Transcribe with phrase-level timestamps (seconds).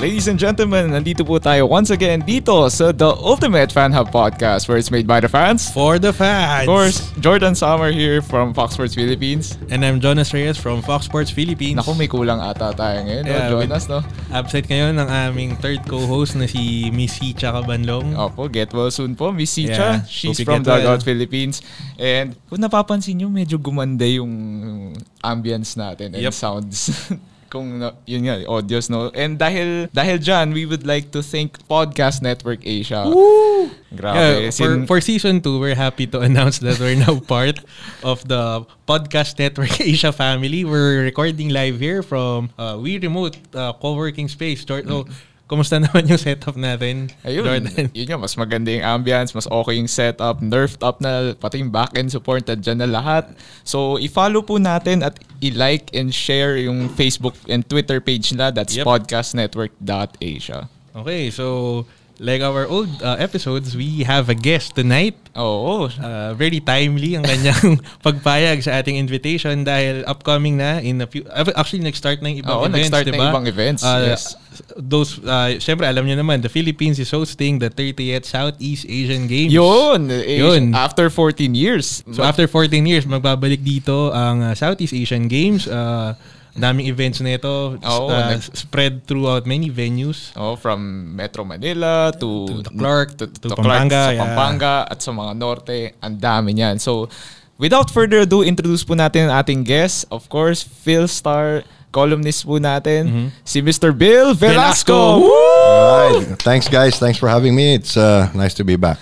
[0.00, 4.64] Ladies and gentlemen, nandito po tayo once again dito sa The Ultimate Fan Hub Podcast
[4.64, 5.68] where it's made by the fans.
[5.76, 6.64] For the fans.
[6.64, 9.60] Of course, Jordan Summer here from Fox Sports Philippines.
[9.68, 11.76] And I'm Jonas Reyes from Fox Sports Philippines.
[11.76, 14.00] Naku, may kulang ata tayo ngayon, Yeah, no, Jonas, no?
[14.32, 18.16] Absent ngayon ng aming third co-host na si Miss Hicha Cabanlong.
[18.16, 20.00] Opo, get well soon po, Miss Sicha.
[20.00, 20.96] Yeah, She's from get well.
[20.96, 21.60] Dugout Philippines.
[22.00, 24.32] And kung napapansin nyo, medyo gumanda yung
[25.20, 26.32] ambience natin and Yep.
[26.32, 26.88] sounds.
[27.50, 29.10] kung na- yun nga, audios, no?
[29.10, 33.04] And dahil dahil dyan, we would like to thank Podcast Network Asia.
[33.90, 34.14] Grabe.
[34.14, 37.58] Yeah, for, for season 2, we're happy to announce that we're now part
[38.06, 40.62] of the Podcast Network Asia family.
[40.64, 44.62] We're recording live here from uh, We Remote uh, Co-working Space.
[44.62, 45.10] So,
[45.50, 47.90] kumusta naman yung setup natin, Ayun, Jordan?
[47.90, 51.74] yun nga, mas maganda yung ambience, mas okay yung setup, nerfed up na, pati yung
[51.74, 53.34] back-end support, dyan na lahat.
[53.66, 58.54] So, i-follow po natin at i-like and share yung Facebook and Twitter page nila.
[58.54, 58.86] That's Yep.
[58.86, 60.70] podcastnetwork.asia.
[60.90, 61.82] Okay, so
[62.20, 65.16] like our old uh, episodes, we have a guest tonight.
[65.32, 65.88] Oo.
[65.88, 71.24] Uh, very timely ang kanyang pagpayag sa ating invitation dahil upcoming na in a few
[71.32, 73.22] uh, actually nag-start na yung ibang Oo, events, nag-start na diba?
[73.24, 74.36] yung ibang events, Uh, yes.
[74.76, 79.48] Those uh, syempre alam niyo naman the Philippines is hosting the 30th Southeast Asian Games.
[79.48, 80.12] Yun.
[80.12, 80.76] eh, Yun.
[80.76, 82.04] After 14 years.
[82.12, 85.64] So after 14 years magbabalik dito ang uh, Southeast Asian Games.
[85.64, 86.12] Uh,
[86.52, 90.34] daming events na ito Oo, uh, nag- spread throughout many venues.
[90.34, 90.80] Oh, from
[91.14, 94.20] Metro Manila to, To the Clark, to, to Clark, Pampanga, sa yeah.
[94.20, 96.76] Pampanga at sa mga norte, ang dami niyan.
[96.76, 97.06] So,
[97.56, 100.04] without further ado, introduce po natin ang ating guest.
[100.08, 103.28] Of course, Phil Star columnist po natin, Mm-hmm.
[103.42, 103.90] si Mr.
[103.90, 104.94] Bill Velasco.
[104.94, 105.26] Velasco.
[105.26, 105.34] Woo!
[105.34, 106.38] Alright.
[106.38, 106.94] Thanks, guys.
[106.96, 107.74] Thanks for having me.
[107.74, 108.98] It's uh, nice to be back.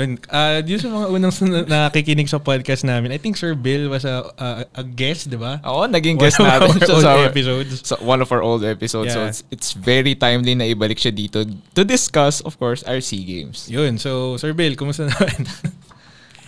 [0.00, 1.32] Yun, uh, yun sa mga unang
[1.72, 4.48] nakikinig sa podcast namin, I think Sir Bill was a a,
[4.80, 5.60] a guest, di ba?
[5.68, 7.72] Oo, naging One guest of natin our siya old sa episodes.
[7.84, 9.12] sa one of our old episodes.
[9.12, 9.28] So, Yeah.
[9.28, 13.68] it's, it's very timely na ibalik siya dito to discuss, of course, our SEA Games.
[13.68, 15.44] Yun, so Sir Bill, kumusta naman?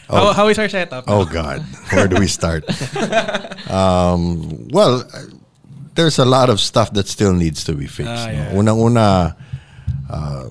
[0.05, 0.37] Oh.
[0.37, 1.09] how, how is our setup?
[1.09, 1.65] Oh, God.
[1.89, 2.69] Where do we start?
[3.73, 5.01] um, well,
[5.95, 8.13] there's a lot of stuff that still needs to be fixed.
[8.13, 8.33] Ah, no?
[8.33, 8.53] yeah.
[8.53, 9.37] Unang-una,
[10.11, 10.45] uh,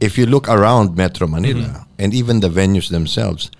[0.00, 2.00] if you look around Metro Manila Mm-hmm.
[2.02, 3.50] and even the venues themselves,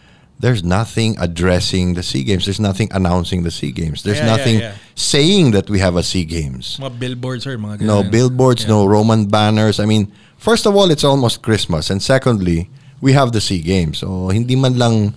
[0.41, 2.49] there's nothing addressing the SEA Games.
[2.49, 4.03] There's nothing announcing the SEA Games.
[4.03, 4.73] There's Yeah, yeah, nothing yeah.
[4.97, 6.81] saying that we have a SEA Games.
[6.81, 8.73] Mga billboards or mga No billboards, Yeah.
[8.73, 9.77] no Roman banners.
[9.79, 10.09] I mean,
[10.41, 11.93] first of all, it's almost Christmas.
[11.93, 12.73] And secondly,
[13.05, 14.00] we have the SEA Games.
[14.00, 15.12] So, hindi man lang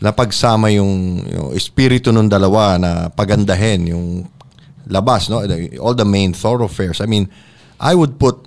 [0.00, 4.30] napagsama yung, yung espiritu ng dalawa na pagandahin yung
[4.86, 5.42] labas, no?
[5.82, 7.02] All the main thoroughfares.
[7.02, 7.28] I mean,
[7.82, 8.46] I would put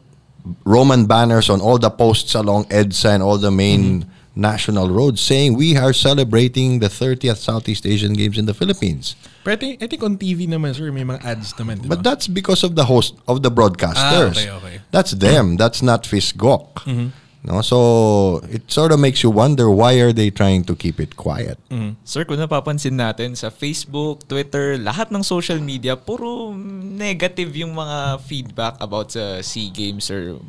[0.65, 4.05] Roman banners on all the posts along EDSA and all the main
[4.35, 9.15] national roads saying we are celebrating the 30th Southeast Asian Games in the Philippines.
[9.43, 11.95] Pero I think, I think on TV naman, sir, may mga ads naman, di ba?
[11.95, 14.33] But that's because of the host of the broadcasters.
[14.33, 14.75] Ah, okay, okay.
[14.91, 15.57] That's them.
[15.57, 16.87] That's not Fisgok.
[16.89, 17.22] Mm-hmm.
[17.43, 21.19] No, so it sort of makes you wonder why are they trying to keep it
[21.19, 21.59] quiet?
[21.67, 21.99] Mm.
[22.07, 28.23] Sir, kung napapansin natin sa Facebook, Twitter, lahat ng social media, puro negative yung mga
[28.23, 30.39] feedback about sa SEA Games or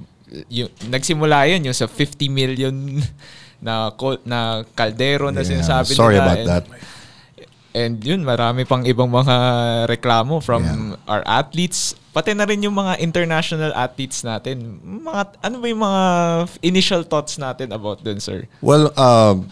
[0.47, 2.71] yung, nagsimula yun yung sa 50 million
[3.65, 3.91] na
[4.23, 6.25] na kaldero na Yeah, sinasabi sorry nila.
[6.25, 6.65] about And- that.
[7.75, 9.35] And yun, marami pang ibang mga
[9.91, 11.11] reklamo from Yeah.
[11.11, 11.99] our athletes.
[12.15, 14.79] Pati na rin yung mga international athletes natin.
[15.03, 16.03] Mga, ano ba yung mga
[16.63, 18.47] initial thoughts natin about dun, sir?
[18.63, 19.43] Well, uh,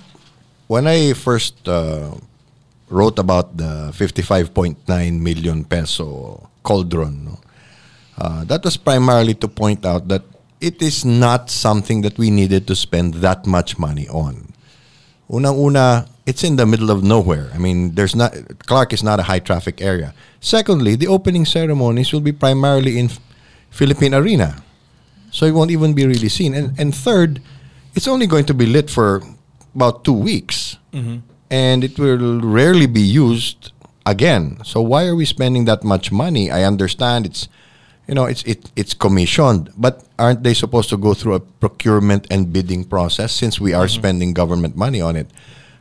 [0.71, 2.15] when I first uh,
[2.87, 4.79] wrote about the 55.9
[5.19, 7.43] million peso cauldron, no,
[8.23, 10.23] uh, that was primarily to point out that
[10.63, 14.55] it is not something that we needed to spend that much money on.
[15.27, 17.51] Unang-una, it's in the middle of nowhere.
[17.55, 18.35] I mean, there's not
[18.67, 20.15] Clark is not a high traffic area.
[20.41, 23.11] Secondly, the opening ceremonies will be primarily in
[23.71, 24.63] Philippine Arena.
[25.31, 26.55] So it won't even be really seen.
[26.55, 27.41] And and third,
[27.95, 29.23] it's only going to be lit for
[29.75, 30.77] about 2 weeks.
[30.93, 31.19] Mm-hmm.
[31.51, 33.73] And it will rarely be used
[34.07, 34.59] again.
[34.65, 36.51] So why are we spending that much money?
[36.51, 37.49] I understand it's
[38.09, 42.27] you know, it's it it's commissioned, but aren't they supposed to go through a procurement
[42.31, 44.01] and bidding process since we are mm-hmm.
[44.01, 45.31] spending government money on it?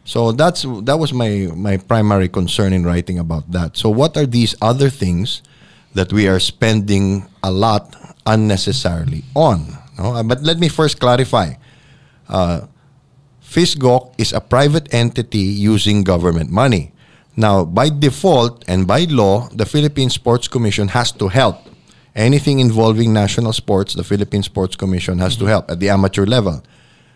[0.04, 3.78] So that's that was my my primary concern in writing about that.
[3.78, 5.42] So what are these other things
[5.94, 7.96] that we are spending a lot
[8.26, 9.78] unnecessarily on?
[9.98, 10.16] No?
[10.16, 11.54] Uh, But let me first clarify.
[12.28, 12.66] Uh,
[13.44, 16.94] FISGOC is a private entity using government money.
[17.36, 21.58] Now, by default and by law, the Philippine Sports Commission has to help.
[22.16, 26.64] Anything involving national sports, the Philippine Sports Commission has to help at the amateur level.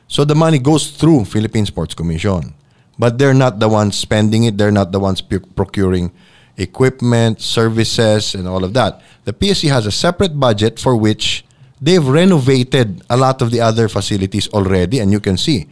[0.07, 2.53] So the money goes through Philippine Sports Commission.
[2.97, 6.11] But they're not the ones spending it, they're not the ones procuring
[6.57, 9.01] equipment, services, and all of that.
[9.25, 11.43] The PSC has a separate budget for which
[11.81, 15.67] they've renovated a lot of the other facilities already, and you can see.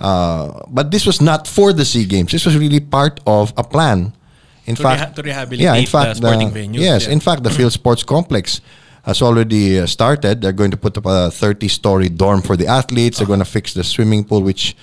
[0.00, 2.30] Uh, but this was not for the Sea Games.
[2.32, 4.12] This was really part of a plan.
[4.66, 7.12] In To fact, reha- to rehabilitate yeah, in the sporting the- venues, Yes, yeah.
[7.12, 8.60] in fact, the PhilSports Complex
[9.02, 10.40] has already uh, started.
[10.40, 13.18] They're going to put up a 30-story dorm for the athletes.
[13.18, 14.74] They're going to fix the swimming pool, which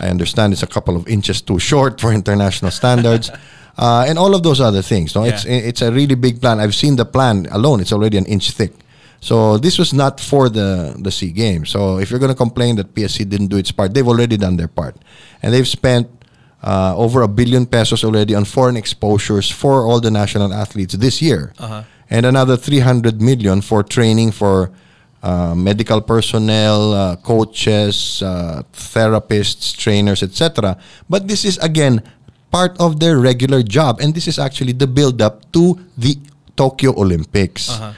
[0.00, 3.30] I understand it's a couple of inches too short for international standards,
[3.78, 5.14] uh, and all of those other things.
[5.14, 5.68] No, it's Yeah.
[5.68, 6.60] it's a really big plan.
[6.60, 8.72] I've seen the plan alone; it's already an inch thick.
[9.20, 11.70] So this was not for the the Sea Games.
[11.70, 14.56] So if you're going to complain that PSC didn't do its part, they've already done
[14.56, 14.96] their part,
[15.42, 16.08] and they've spent
[16.64, 21.20] uh, over a billion pesos already on foreign exposures for all the national athletes this
[21.22, 21.82] year, Uh-huh.
[22.10, 24.70] and another 300 million for training for
[25.22, 30.76] uh, medical personnel, uh, coaches, uh, therapists, trainers, etc.
[31.08, 32.02] But this is again
[32.50, 36.18] part of their regular job, and this is actually the build-up to the
[36.56, 37.70] Tokyo Olympics.
[37.70, 37.92] Uh-huh.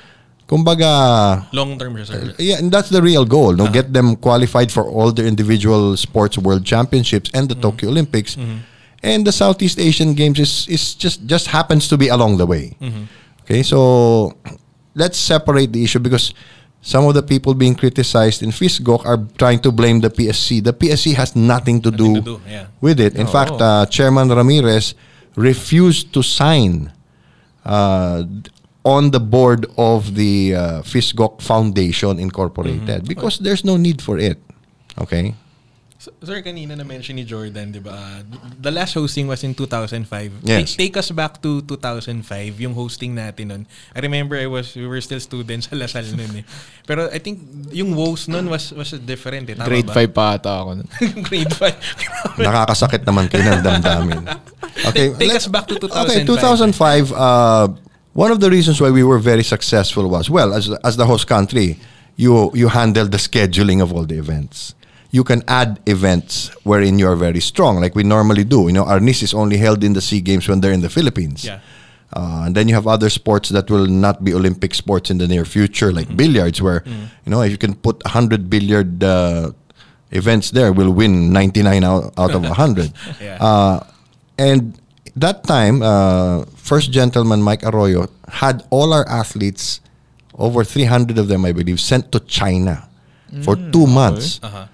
[0.47, 2.37] Kumbaga, Long-term reserve.
[2.38, 3.55] yeah, and that's the real goal.
[3.56, 8.37] No, get them qualified for all the individual sports world championships and the Tokyo Olympics.
[9.03, 12.77] And the Southeast Asian Games is is just just happens to be along the way.
[13.44, 14.32] Okay, so
[14.94, 16.32] let's separate the issue because
[16.84, 20.62] some of the people being criticized in FISGOC are trying to blame the PSC.
[20.62, 22.66] The PSC has nothing to, Nothing do, to do, yeah.
[22.82, 23.16] with it.
[23.16, 24.94] In fact, uh, Chairman Ramirez
[25.34, 26.92] refused to sign
[27.64, 28.25] uh,
[28.84, 34.36] on the board of the uh, FISGOC Foundation Incorporated because there's no need for it.
[35.00, 35.34] Okay?
[36.05, 37.97] So, sir, kanina na-mention ni Jordan, di ba?
[37.97, 38.21] uh,
[38.61, 40.45] The last hosting was in 2005.
[40.45, 40.77] Yes.
[40.77, 43.62] Take, take us back to 2005, yung hosting natin nun.
[43.97, 46.45] I remember I was, we were still students sa Lasal nun eh.
[46.85, 47.41] Pero I think
[47.73, 49.56] yung WOS nun was was different eh.
[49.56, 49.97] Tama Grade ba?
[49.97, 50.71] 5 pa ata ako.
[50.85, 50.89] nun.
[51.33, 52.37] Grade 5.
[52.45, 54.29] Nakakasakit naman kayo ng damdamin.
[54.93, 57.17] Okay, Take let- us back to Okay, 2005.
[57.17, 57.67] 2005, uh,
[58.12, 61.25] one of the reasons why we were very successful was, well, as, as the host
[61.25, 61.81] country,
[62.21, 64.77] you, you handle the scheduling of all the events.
[65.14, 68.66] You can add events wherein you're very strong, like we normally do.
[68.66, 71.44] You know, Arnis is only held in the SEA Games when they're in the Philippines.
[71.46, 71.61] Yeah.
[72.12, 75.26] Uh, and then you have other sports that will not be Olympic sports in the
[75.26, 79.50] near future, like billiards, where you know if you can put hundred billiard uh,
[80.11, 82.90] events there, we'll win ninety nine out, out of hundred.
[83.20, 83.38] Yeah.
[83.43, 83.76] uh,
[84.38, 84.78] and
[85.17, 89.81] that time, uh, first gentleman Mike Arroyo had all our athletes,
[90.38, 92.87] over three hundred of them, I believe, sent to China
[93.43, 94.38] for two months.
[94.43, 94.67] Uh-huh.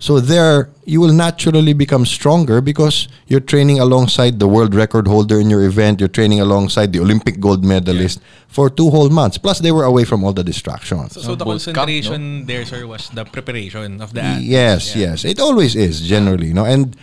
[0.00, 5.38] So there, you will naturally become stronger because you're training alongside the world record holder
[5.38, 6.00] in your event.
[6.00, 8.18] You're training alongside the Olympic gold medalist
[8.48, 9.36] for two whole months.
[9.36, 11.12] Plus, they were away from all the distractions.
[11.14, 14.48] So, so the Both cup, concentration there, sir, was the preparation of the athletes.
[14.48, 15.10] yes, Yeah.
[15.10, 16.46] yes, it always is generally.
[16.48, 16.96] You know, and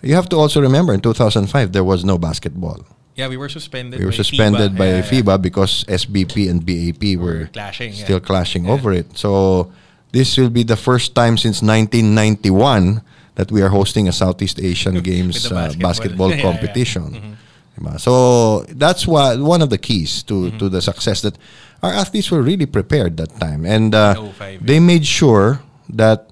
[0.00, 2.80] you have to also remember in 2005 there was no basketball.
[3.14, 4.78] Yeah, we were suspended We were by suspended FIBA.
[4.78, 5.10] by Yeah, yeah.
[5.10, 8.04] FIBA because SBP and BAP were, Were clashing, yeah.
[8.04, 8.72] still clashing Yeah.
[8.72, 9.18] over it.
[9.18, 9.70] So
[10.12, 13.02] this will be the first time since 1991
[13.34, 15.88] that we are hosting a Southeast Asian Games the uh, basketball.
[15.88, 16.42] basketball Yeah, yeah.
[16.42, 17.36] competition.
[17.78, 18.00] Diba?
[18.00, 21.38] So that's why one of the keys to to the success that
[21.82, 24.18] our athletes were really prepared that time, and uh,
[24.60, 26.26] they made sure that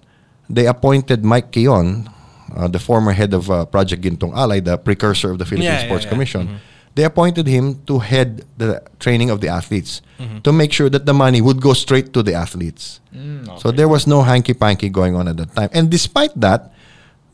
[0.51, 2.11] they appointed Mike Keon,
[2.57, 6.07] uh, the former head of uh, Project Gintong Alay, the precursor of the Philippine Sports.
[6.07, 6.59] Commission.
[6.97, 10.41] They appointed him to head the training of the athletes mm-hmm.
[10.41, 13.01] to make sure that the money would go straight to the athletes.
[13.13, 15.69] Mm, so there was no hanky panky going on at that time.
[15.77, 16.73] And despite that,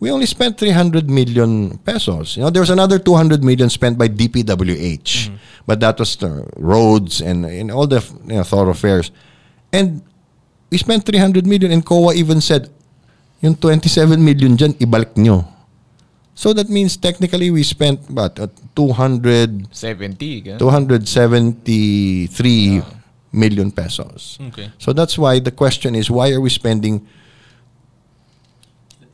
[0.03, 2.37] we only spent 300 million pesos.
[2.37, 5.37] You know, there was another 200 million spent by DPWH, mm-hmm.
[5.65, 9.13] but that was the roads and, and all the you know, thoroughfares.
[9.73, 10.03] And
[10.71, 12.67] we spent 300 million and COA even said,
[13.43, 15.52] yung 27 million dyan, ibalik nyo.
[16.43, 20.43] So that means technically we spent about uh, 200 70.
[20.43, 20.59] ganun.
[20.59, 22.83] 273
[23.31, 24.43] million pesos.
[24.51, 24.75] Okay.
[24.75, 27.07] So that's why the question is why are we spending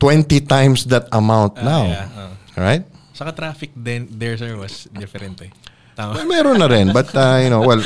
[0.00, 1.84] 20 times that amount Ah, now?
[1.84, 2.32] yeah, ah.
[2.56, 2.88] Right?
[3.12, 5.52] Saka traffic then there, sir, was different eh.
[6.00, 6.16] Tama.
[6.16, 6.96] Well, meron na rin.
[6.96, 7.84] But, uh, you know, well,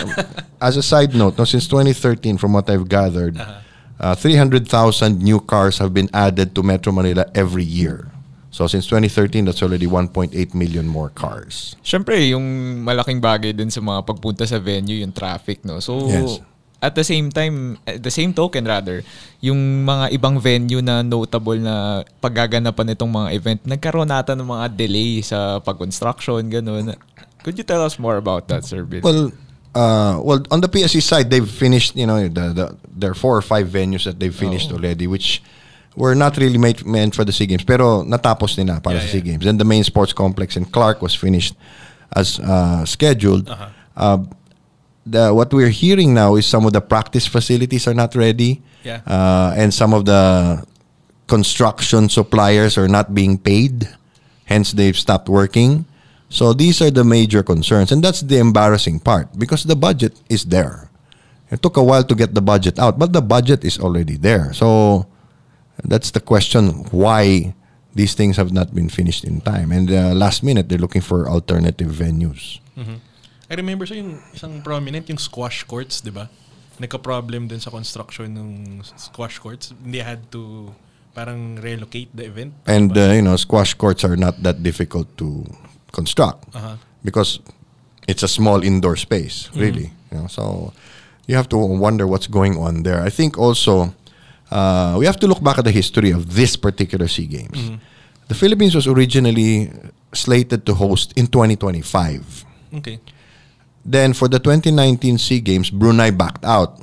[0.63, 3.43] as a side note, no, since 2013, from what I've gathered,
[3.99, 4.71] uh 300,000
[5.19, 8.12] new cars have been added to Metro Manila every year.
[8.53, 11.73] So since 2013, that's already 1.8 million more cars.
[11.81, 12.45] Siyempre, yung
[12.85, 15.81] malaking bagay din sa mga pagpunta sa venue, yung traffic, no?
[15.81, 16.45] So, Yes.
[16.85, 19.01] at the same time, at the same token rather,
[19.41, 19.57] yung
[19.89, 25.25] mga ibang venue na notable na paggaganapan nitong mga event, nagkaroon nata ng mga delay
[25.25, 26.93] sa pag-construction, ganun.
[27.41, 29.01] Could you tell us more about that, Sir Bill?
[29.01, 29.33] Well,
[29.73, 31.97] uh, well, on the PSC side, they've finished.
[31.97, 35.41] You know, the, the there are four or five venues that they've finished already, which
[35.97, 39.13] were not really made meant for the Sea Games, pero natapos nila para Yeah, sa
[39.13, 39.21] Sea.
[39.21, 39.45] Games.
[39.45, 41.55] Then the main sports complex in Clark was finished
[42.17, 43.49] as uh, scheduled.
[43.49, 43.69] Uh-huh.
[43.97, 44.19] Uh,
[45.05, 48.63] the what we're hearing now is some of the practice facilities are not ready.
[48.85, 49.01] Yeah.
[49.07, 50.65] Uh, and some of the
[51.29, 53.89] construction suppliers are not being paid.
[54.45, 55.87] Hence, they've stopped working.
[56.29, 60.45] So these are the major concerns, and that's the embarrassing part because the budget is
[60.49, 60.89] there.
[61.53, 64.53] It took a while to get the budget out, but the budget is already there.
[64.57, 65.05] So
[65.85, 67.55] that's the question: why
[67.95, 69.71] these things have not been finished in time?
[69.73, 72.59] And uh, last minute, they're looking for alternative venues.
[73.53, 76.33] I remember sa yung isang prominent, yung squash courts, di ba?
[76.81, 79.77] Nagka-problem din sa construction ng squash courts.
[79.85, 80.73] They had to
[81.13, 82.57] parang relocate the event.
[82.65, 85.45] And uh, you know, squash courts are not that difficult to
[85.93, 86.81] construct Uh-huh.
[87.05, 87.45] because
[88.09, 89.93] it's a small indoor space, really.
[90.09, 90.73] You know, so
[91.29, 93.05] you have to wonder what's going on there.
[93.05, 93.93] I think also
[94.53, 97.73] uh, we have to look back at the history of this particular Sea Games.
[98.29, 99.73] The Philippines was originally
[100.13, 102.45] slated to host in 2025.
[102.77, 103.01] Okay.
[103.85, 106.79] Then for the 2019 SEA Games, Brunei backed out.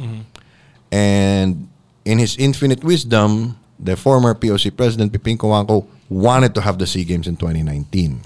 [0.91, 1.69] And
[2.05, 7.05] in his infinite wisdom, the former POC president Peping Cojuangco wanted to have the SEA
[7.05, 8.19] Games in 2019.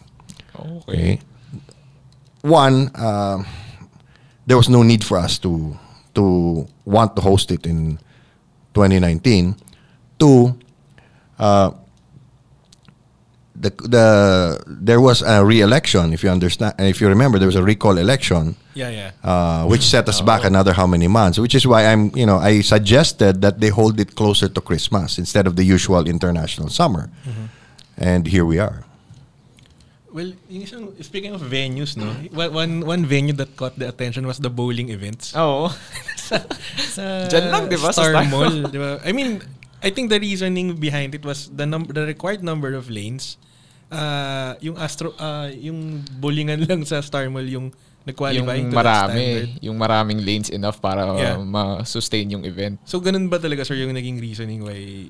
[0.56, 0.70] Okay.
[0.90, 1.20] Okay.
[2.42, 3.44] One, uh,
[4.48, 5.78] there was no need for us to
[6.16, 8.00] to want to host it in
[8.74, 9.56] 2019.
[10.20, 10.58] Two,
[11.40, 11.72] uh,
[13.56, 14.06] the the
[14.68, 16.12] there was a re-election.
[16.14, 19.12] If you understand, if you remember, there was a recall election Yeah, yeah.
[19.24, 21.38] uh, which set us back another how many months.
[21.40, 25.18] Which is why I'm, you know, I suggested that they hold it closer to Christmas
[25.18, 27.10] instead of the usual international summer.
[27.98, 28.84] And here we are.
[30.14, 32.14] Well, yung isang, speaking of venues, no?
[32.38, 35.34] One, one, venue that caught the attention was the bowling events.
[35.34, 35.74] Oo.
[36.94, 37.90] sa Dyan lang, di ba?
[37.90, 39.02] Sa Star Star Mall, di ba?
[39.02, 39.42] I mean,
[39.82, 43.42] I think the reasoning behind it was the num- the required number of lanes.
[43.90, 47.74] Uh, yung astro uh, yung bowlingan lang sa Star Mall yung
[48.08, 49.26] nag-qualify yung marami.
[49.66, 51.36] Yung maraming lanes enough para Yeah.
[51.36, 52.80] uh, ma-sustain yung event.
[52.86, 55.10] So ganun ba talaga sir yung naging reasoning why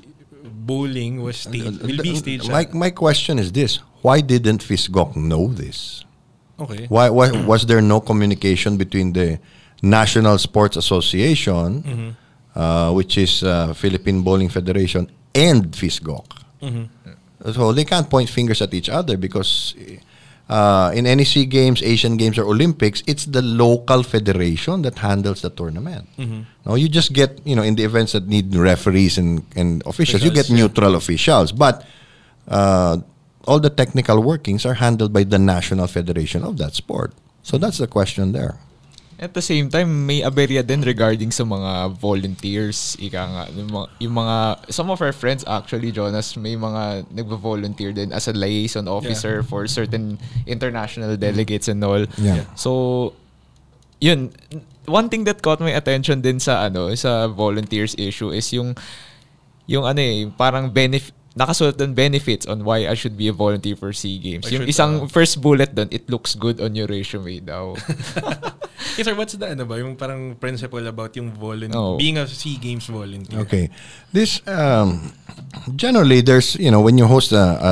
[0.66, 2.50] bowling was staged, will be staged?
[2.50, 3.80] My, my question is this.
[4.02, 6.06] Why didn't FISGOC know this?
[6.60, 6.86] okay.
[6.88, 9.40] Why, why was there no communication between the
[9.82, 12.10] National Sports Association, Mm-hmm.
[12.60, 16.26] uh, which is uh, Philippine Bowling Federation, and FISGOC?
[16.62, 17.52] Mm-hmm.
[17.52, 19.76] So they can't point fingers at each other because
[20.50, 25.42] uh, in any SEA Games, Asian Games, or Olympics, it's the local federation that handles
[25.42, 26.08] the tournament.
[26.66, 30.24] No, you just get you know in the events that need referees and, and officials,
[30.24, 30.58] you get yeah.
[30.58, 31.86] neutral officials, but
[32.48, 32.98] uh,
[33.46, 37.14] all the technical workings are handled by the national federation of that sport.
[37.44, 38.56] So that's the question there.
[39.24, 43.00] At the same time, may aberya din regarding sa mga volunteers.
[43.00, 44.36] Ika nga, yung mga, yung mga,
[44.68, 49.64] some of our friends actually, Jonas, may mga nagvo-volunteer din as a liaison officer for
[49.64, 52.04] certain international delegates and all.
[52.20, 52.44] Yeah.
[52.60, 53.16] So,
[54.04, 54.36] yun.
[54.92, 58.76] One thing that caught my attention din sa ano sa volunteers issue is yung
[59.64, 63.74] yung ano eh, parang benefit nakasulat doon benefits on why I should be a volunteer
[63.76, 64.46] for SEA Games.
[64.46, 67.74] I yung isang uh, first bullet doon, it looks good on your resume daw.
[68.94, 71.96] Okay, sir, what's the ano ba, yung parang principle about yung volunteer, Oh.
[71.98, 73.40] being a SEA Games volunteer?
[73.42, 73.72] Okay.
[74.12, 75.10] This um,
[75.74, 77.72] generally there's you know when you host a, a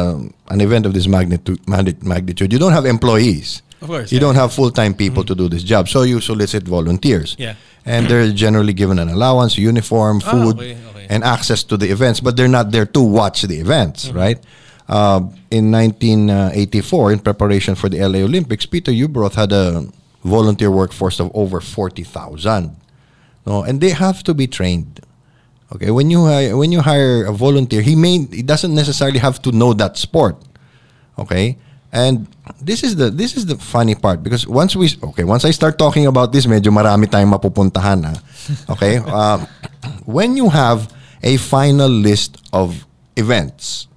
[0.50, 3.62] an event of this magnitude magnitude you don't have employees.
[3.82, 4.30] Of course, You yeah.
[4.30, 5.90] don't have full-time people to do this job.
[5.90, 7.34] So you solicit volunteers.
[7.38, 7.58] Yeah.
[7.82, 10.91] And they're generally given an allowance, uniform, Ah, food, okay, okay.
[11.12, 14.18] And access to the events, but they're not there to watch the events, Mm-hmm.
[14.18, 14.40] right?
[14.88, 19.88] Uh, in 1984, in preparation for the LA Olympics, Peter Ueberroth had a
[20.24, 22.76] volunteer workforce of over 40,000.
[23.46, 25.00] No, and they have to be trained.
[25.76, 29.42] Okay, when you hire, when you hire a volunteer, he may he doesn't necessarily have
[29.48, 30.36] to know that sport.
[31.18, 31.58] Okay?
[31.92, 32.28] And
[32.60, 35.80] this is the this is the funny part because once we okay, once I start
[35.80, 38.14] talking about this, medyo marami tayong mapupuntahan na.
[38.72, 39.00] Okay?
[39.00, 39.40] uh,
[40.06, 40.92] when you have
[41.24, 42.86] a final list of
[43.16, 43.88] events,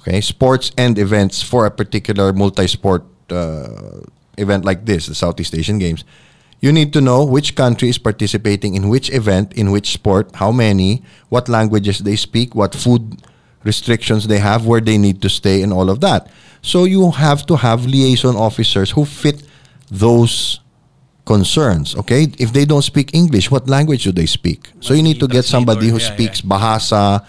[0.00, 4.00] okay, sports and events for a particular multi-sport uh,
[4.38, 6.04] event like this, the Southeast Asian Games,
[6.60, 10.50] you need to know which country is participating in which event, in which sport, how
[10.50, 13.20] many, what languages they speak, what food
[13.62, 16.30] restrictions they have, where they need to stay, and all of that.
[16.62, 19.42] So you have to have liaison officers who fit
[19.90, 20.60] those
[21.26, 21.94] concerns.
[21.96, 24.70] Okay, if they don't speak English, what language do they speak?
[24.80, 26.40] So you need to get somebody who speaks.
[26.40, 27.26] Bahasa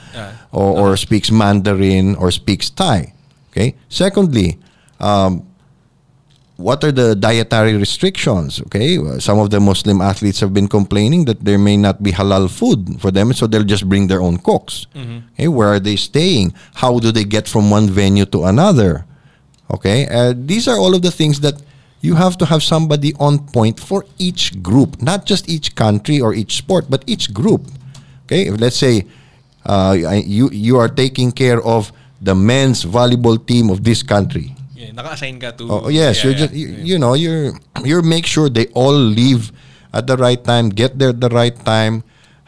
[0.54, 3.12] or, or speaks Mandarin or speaks Thai.
[3.51, 3.75] Okay.
[3.89, 4.58] Secondly,
[5.01, 5.44] um,
[6.58, 8.62] what are the dietary restrictions?
[8.62, 12.50] Okay, some of the Muslim athletes have been complaining that there may not be halal
[12.50, 14.88] food for them, so they'll just bring their own cooks.
[15.34, 16.54] Okay, where are they staying?
[16.75, 19.06] How do they get from one venue to another?
[19.70, 21.62] Okay, uh, these are all of the things that
[22.07, 26.33] you have to have somebody on point for each group, not just each country or
[26.33, 27.67] each sport, but each group.
[28.25, 29.03] Okay, if let's say
[29.67, 31.91] uh, you you are taking care of
[32.23, 34.55] the men's volleyball team of this country.
[34.73, 35.63] Yeah, naka-assign ka to...
[35.67, 36.43] Oh yes, Yeah, you're yeah.
[36.47, 37.51] just you, you know you're
[37.83, 39.51] you're make sure they all leave
[39.91, 42.03] at the right time, get there at the right time,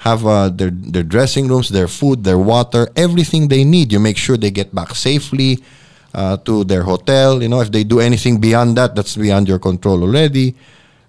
[0.07, 3.91] have uh, their their dressing rooms, their food, their water, everything they need.
[3.91, 5.59] You make sure they get back safely
[6.13, 7.41] uh, to their hotel.
[7.41, 10.55] You know, if they do anything beyond that, that's beyond your control already.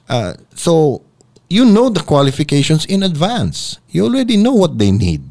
[0.09, 1.03] Uh, so
[1.49, 3.79] you know the qualifications in advance.
[3.91, 5.23] You already know what they need.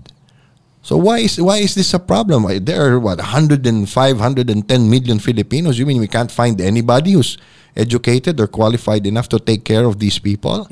[0.82, 2.48] So why is why is this a problem?
[2.66, 5.78] There are what 105, 110 million Filipinos.
[5.78, 7.38] You mean we can't find anybody who's
[7.76, 10.68] educated or qualified enough to take care of these people?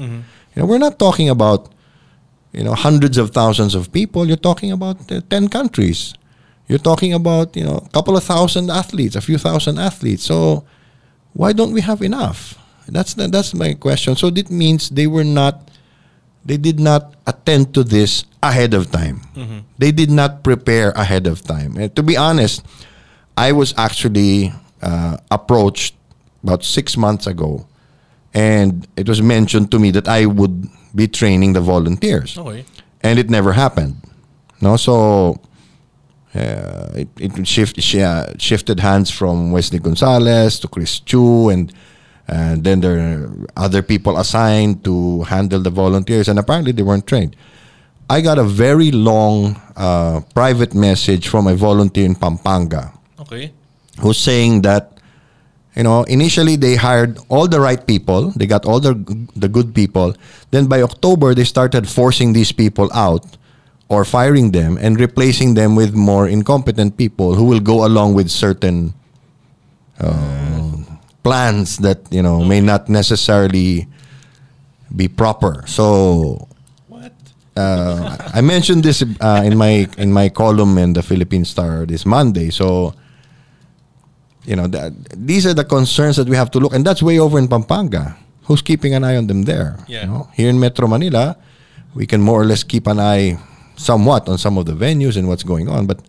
[0.56, 1.70] You know, we're not talking about
[2.52, 4.26] you know hundreds of thousands of people.
[4.26, 6.14] You're talking about uh, 10 countries.
[6.68, 10.24] You're talking about you know a couple of thousand athletes, a few thousand athletes.
[10.24, 10.66] So
[11.34, 12.58] why don't we have enough?
[12.88, 14.16] That's the, that's my question.
[14.16, 15.70] So it means they were not
[16.46, 19.20] they did not attend to this ahead of time.
[19.78, 21.76] They did not prepare ahead of time.
[21.76, 22.64] And to be honest,
[23.36, 25.96] I was actually uh, approached
[26.44, 27.68] about six months ago,
[28.34, 32.64] and it was mentioned to me that I would be training the volunteers, Okay.
[33.04, 33.98] and it never happened.
[34.62, 35.42] No, so
[36.38, 41.74] uh, it, it shift, shi- uh, shifted hands from Wesley Gonzalez to Chris Chu, and
[42.28, 47.08] and then there are other people assigned to handle the volunteers, and apparently they weren't
[47.08, 47.36] trained.
[48.10, 53.52] I got a very long uh, private message from a volunteer in Pampanga Okay.
[54.00, 54.94] who's saying that
[55.76, 58.96] you know initially they hired all the right people they got all the
[59.36, 60.16] the good people
[60.52, 63.26] then by october they started forcing these people out
[63.90, 68.30] or firing them and replacing them with more incompetent people who will go along with
[68.30, 68.94] certain
[70.00, 70.76] uh,
[71.24, 73.88] plans that you know may not necessarily
[74.96, 76.48] be proper so
[76.88, 77.12] What?
[77.56, 82.06] uh, I mentioned this uh, in my in my column in the Philippine Star this
[82.06, 82.50] Monday.
[82.52, 82.94] So,
[84.48, 87.20] you know, that, these are the concerns that we have to look, and that's way
[87.20, 88.16] over in Pampanga.
[88.48, 89.76] Who's keeping an eye on them there?
[89.92, 90.02] Yeah.
[90.02, 91.36] You know, here in Metro Manila,
[91.94, 93.36] we can more or less keep an eye,
[93.78, 95.86] somewhat, on some of the venues and what's going on.
[95.88, 96.02] But,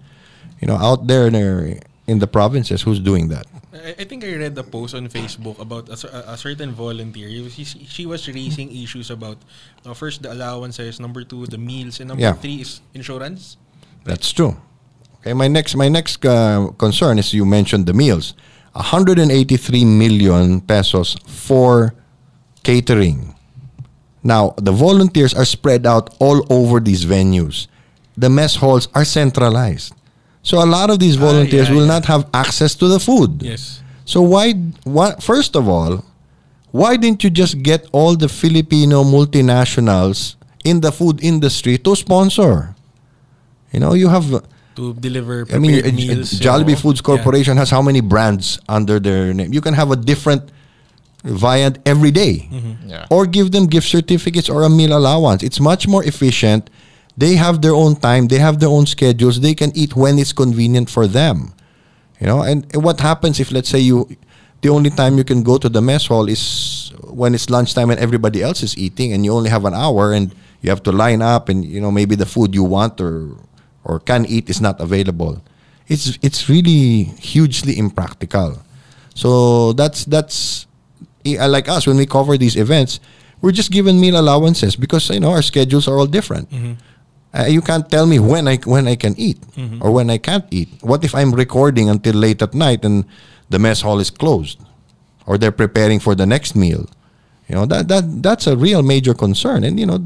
[0.60, 3.44] you know, out there in the- in the provinces, who's doing that?
[3.72, 7.28] I, I think I read a post on Facebook about a, a certain volunteer.
[7.50, 9.36] She, she was raising issues about
[9.84, 12.32] uh, first the allowances, number two the meals, and number Yeah.
[12.32, 13.58] three is insurance.
[14.08, 14.56] That's true.
[15.20, 18.32] Okay, my next my next uh, concern is you mentioned the meals.
[18.72, 21.92] 183 million pesos for
[22.62, 23.34] catering.
[24.28, 27.66] Now, the volunteers are spread out all over these venues.
[28.12, 29.94] The mess halls are centralized.
[30.44, 31.94] So a lot of these Ah, volunteers yeah, will yeah.
[31.96, 33.40] not have access to the food.
[33.42, 33.80] Yes.
[34.04, 34.52] So why,
[34.84, 36.04] why first of all,
[36.70, 42.76] why didn't you just get all the Filipino multinationals in the food industry to sponsor?
[43.72, 44.28] You know, you have
[44.78, 46.32] To deliver I mean, prepared meals.
[46.36, 46.84] you Jollibee know.
[46.84, 49.52] Foods Corporation has how many brands under their name?
[49.56, 50.52] You can have a different
[51.24, 52.48] viand every day.
[52.50, 52.88] Mm-hmm.
[52.88, 53.06] Yeah.
[53.10, 55.42] or give them gift certificates or a meal allowance.
[55.42, 56.70] It's much more efficient.
[57.16, 58.28] They have their own time.
[58.28, 59.40] They have their own schedules.
[59.40, 61.52] They can eat when it's convenient for them.
[62.20, 64.08] You know, and what happens if let's say you,
[64.62, 67.98] the only time you can go to the mess hall is when it's lunchtime and
[68.00, 71.22] everybody else is eating, and you only have an hour, and you have to line
[71.22, 73.34] up, and you know maybe the food you want or
[73.84, 75.42] or can eat is not available.
[75.88, 78.62] It's it's really hugely impractical.
[79.14, 80.66] So that's that's
[81.36, 83.00] Uh, like us when we cover these events,
[83.40, 86.50] we're just given meal allowances because you know our schedules are all different.
[86.50, 86.72] Mm-hmm.
[87.34, 89.82] Uh, you can't tell me when I when I can eat mm-hmm.
[89.82, 90.68] or when I can't eat.
[90.80, 93.04] What if I'm recording until late at night and
[93.50, 94.58] the mess hall is closed,
[95.26, 96.88] or they're preparing for the next meal?
[97.48, 99.64] You know that that that's a real major concern.
[99.64, 100.00] And you know,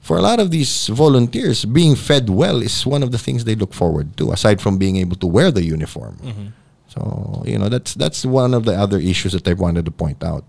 [0.00, 3.54] for a lot of these volunteers, being fed well is one of the things they
[3.54, 6.18] look forward to, aside from being able to wear the uniform.
[6.22, 6.46] Mm-hmm.
[6.92, 10.20] So you know that's that's one of the other issues that I wanted to point
[10.20, 10.44] out.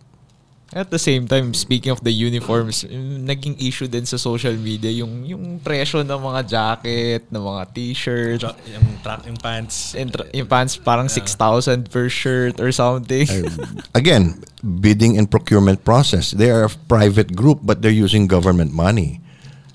[0.74, 4.90] At the same time, speaking of the uniforms, mm, naging issue din sa social media
[4.90, 9.94] yung yung presyo ng mga jacket, ng mga t-shirt, Jo- yung track, yung pants.
[9.94, 13.30] and tra- yung pants parang 6,000 per shirt or something.
[13.94, 16.34] again, bidding and procurement process.
[16.34, 19.22] They are a private group, but they're using government money.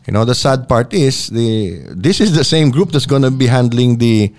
[0.02, 3.30] You know, the sad part is the this is the same group that's going to
[3.30, 4.34] be handling the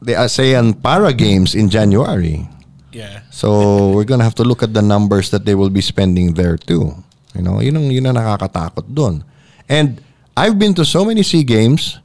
[0.00, 2.48] the ASEAN Para Games in January.
[2.92, 3.22] Yeah.
[3.30, 6.56] So we're gonna have to look at the numbers that they will be spending there
[6.56, 6.96] too.
[7.34, 9.22] You know, yun ang, yun ang nakakatakot dun.
[9.68, 10.02] And
[10.36, 12.00] I've been to so many SEA Games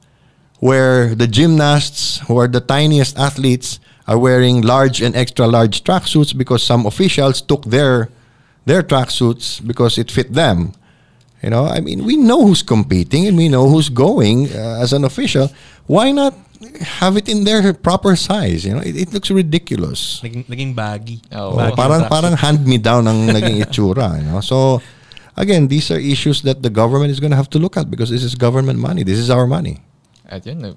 [0.59, 6.37] where the gymnasts who are the tiniest athletes are wearing large and extra large tracksuits
[6.37, 8.09] because some officials took their
[8.65, 10.73] their tracksuits because it fit them.
[11.41, 14.93] You know, I mean, we know who's competing and we know who's going uh, as
[14.93, 15.49] an official.
[15.85, 16.33] Why not
[16.99, 18.65] have it in their proper size?
[18.65, 20.21] You know, it, it looks ridiculous.
[20.23, 21.21] Naging, naging baggy.
[21.33, 21.57] Oo.
[21.57, 24.41] Baggy parang parang hand me down ang naging itsura, you know.
[24.41, 24.81] So
[25.37, 28.09] again, these are issues that the government is going to have to look at because
[28.09, 29.03] this is government money.
[29.03, 29.81] This is our money.
[30.25, 30.75] At yun,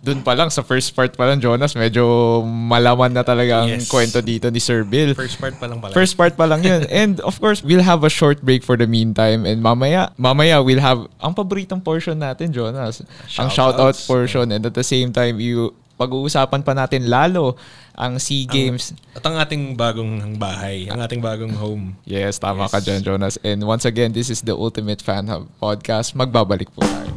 [0.00, 2.04] dun pa lang, sa first part pa lang, Jonas, medyo
[2.42, 3.86] malaman na talaga ang Yes.
[3.86, 5.12] kwento dito ni Sir Bill.
[5.12, 5.92] First part pa lang pala.
[5.92, 6.82] First part pa lang yun.
[6.92, 9.42] And of course, we'll have a short break for the meantime.
[9.42, 13.02] And mamaya, mamaya we'll have ang paboritong portion natin, Jonas.
[13.34, 14.48] ang shoutout portion.
[14.48, 17.54] And at the same time, you pag-uusapan pa natin lalo
[17.94, 18.90] ang SEA Games.
[19.14, 21.94] At ang ating bagong bahay, ang ating bagong home.
[22.02, 22.72] Yes, tama Yes.
[22.72, 23.38] ka dyan, Jonas.
[23.40, 26.18] And once again, this is the Ultimate Fan Hub podcast.
[26.18, 27.12] Magbabalik po tayo.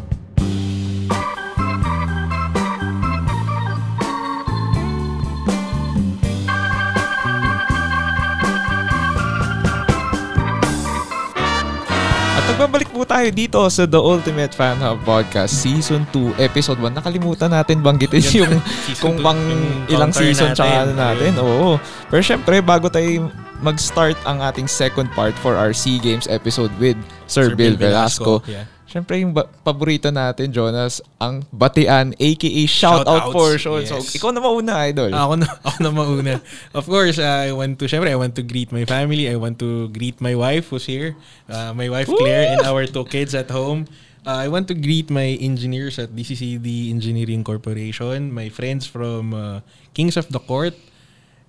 [12.65, 16.97] At nagbabalik po tayo dito sa The Ultimate Fan Hub Podcast Season 2, Episode 1.
[16.97, 18.57] Nakalimutan natin banggitin yung
[19.05, 19.37] kung pang
[19.85, 21.37] ilang season tsaka ano natin.
[21.37, 21.45] natin.
[21.45, 21.77] Oo.
[22.09, 23.29] Pero syempre, bago tayo
[23.61, 26.97] mag-start ang ating second part for our SEA Games episode with
[27.29, 28.41] Sir, Bill, Velasco.
[28.49, 28.65] Yeah.
[28.85, 33.81] Syempre, yung ba- paborito natin, Jonas, ang Batian, aka Shoutout Shoutouts, portion.
[33.89, 34.13] So, yes.
[34.13, 35.09] ikaw na mauna, Idol.
[35.09, 36.35] Ako na, ako na mauna.
[36.71, 39.25] Of course, I want to, syempre, I want to greet my family.
[39.25, 41.17] I want to greet my wife who's here.
[41.49, 43.89] Uh, my wife Claire and our two kids at home.
[44.25, 49.61] Uh, I want to greet my engineers at DCCD Engineering Corporation, my friends from uh,
[49.93, 50.73] Kings of the Court,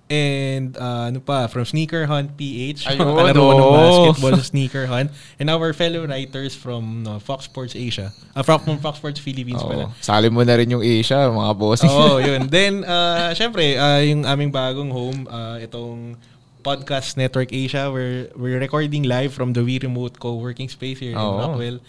[0.07, 3.75] and uh, ano pa, from Sneaker Hunt PH, Ayun, kalaro ng oh.
[3.75, 8.63] basketball sa Sneaker Hunt, and our fellow writers from uh, Fox Sports Asia, uh, from,
[8.63, 9.91] from Fox Sports Philippines pala.
[9.91, 9.95] Oo.
[9.99, 11.91] Sali mo na rin yung Asia, mga bossing.
[11.91, 12.47] Oo, yun.
[12.47, 16.15] Then, uh, syempre, uh, yung aming bagong home, uh, itong
[16.63, 21.19] Podcast Network Asia, we're, we're recording live from the We Remote co-working space here in
[21.19, 21.39] Oo.
[21.39, 21.79] Rockwell.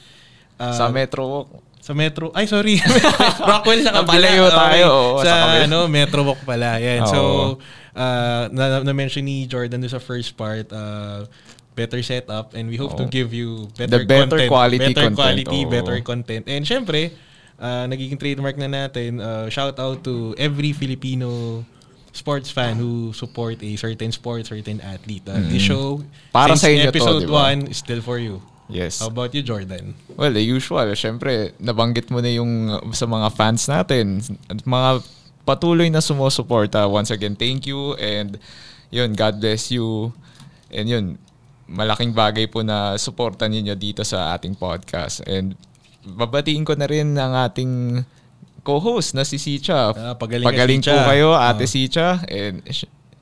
[0.58, 1.48] Uh, sa Metro Walk.
[1.88, 2.28] sa Metro.
[2.36, 2.76] Ay, sorry.
[3.50, 4.28] Rockwell sa kabila.
[4.28, 5.64] Napalayo tayo, oo, sa, sa kabila.
[5.64, 6.76] ano, Metro Walk pala.
[6.76, 7.00] Yan.
[7.00, 7.08] Oo.
[7.08, 7.20] So,
[7.98, 11.26] uh, na, na-mention ni Jordan sa first part, uh,
[11.74, 13.10] better setup and we hope to Oo.
[13.10, 14.50] give you better, The better content.
[14.50, 15.70] quality better content, quality, oo.
[15.70, 16.44] better content.
[16.46, 17.14] And syempre,
[17.58, 21.62] uh, nagiging trademark na natin, uh, shout out to every Filipino
[22.10, 25.22] sports fan who support a certain sport, certain athlete.
[25.28, 26.34] Uh, This show, Mm-hmm.
[26.34, 27.54] Para since sa inyo to, episode di ba?
[27.54, 28.42] 1, is still for you.
[28.68, 28.98] Yes.
[29.00, 29.94] How about you, Jordan?
[30.12, 30.84] Well, the usual.
[30.92, 34.20] Siyempre, nabanggit mo na yung uh, sa mga fans natin.
[34.50, 34.90] At mga
[35.48, 36.84] patuloy na sumusuporta.
[36.84, 37.96] Once again, thank you.
[37.96, 38.36] And
[38.92, 40.12] yun, God bless you.
[40.68, 41.04] And yun,
[41.64, 45.24] malaking bagay po na suportan ninyo dito sa ating podcast.
[45.24, 45.56] And
[46.04, 48.04] babatiin ko na rin ang ating
[48.60, 49.96] co-host na si Sicha.
[49.96, 51.08] Ah, pagaling ka, po Sicha.
[51.08, 51.70] kayo, ate Ah.
[51.70, 52.08] Sicha.
[52.28, 52.60] And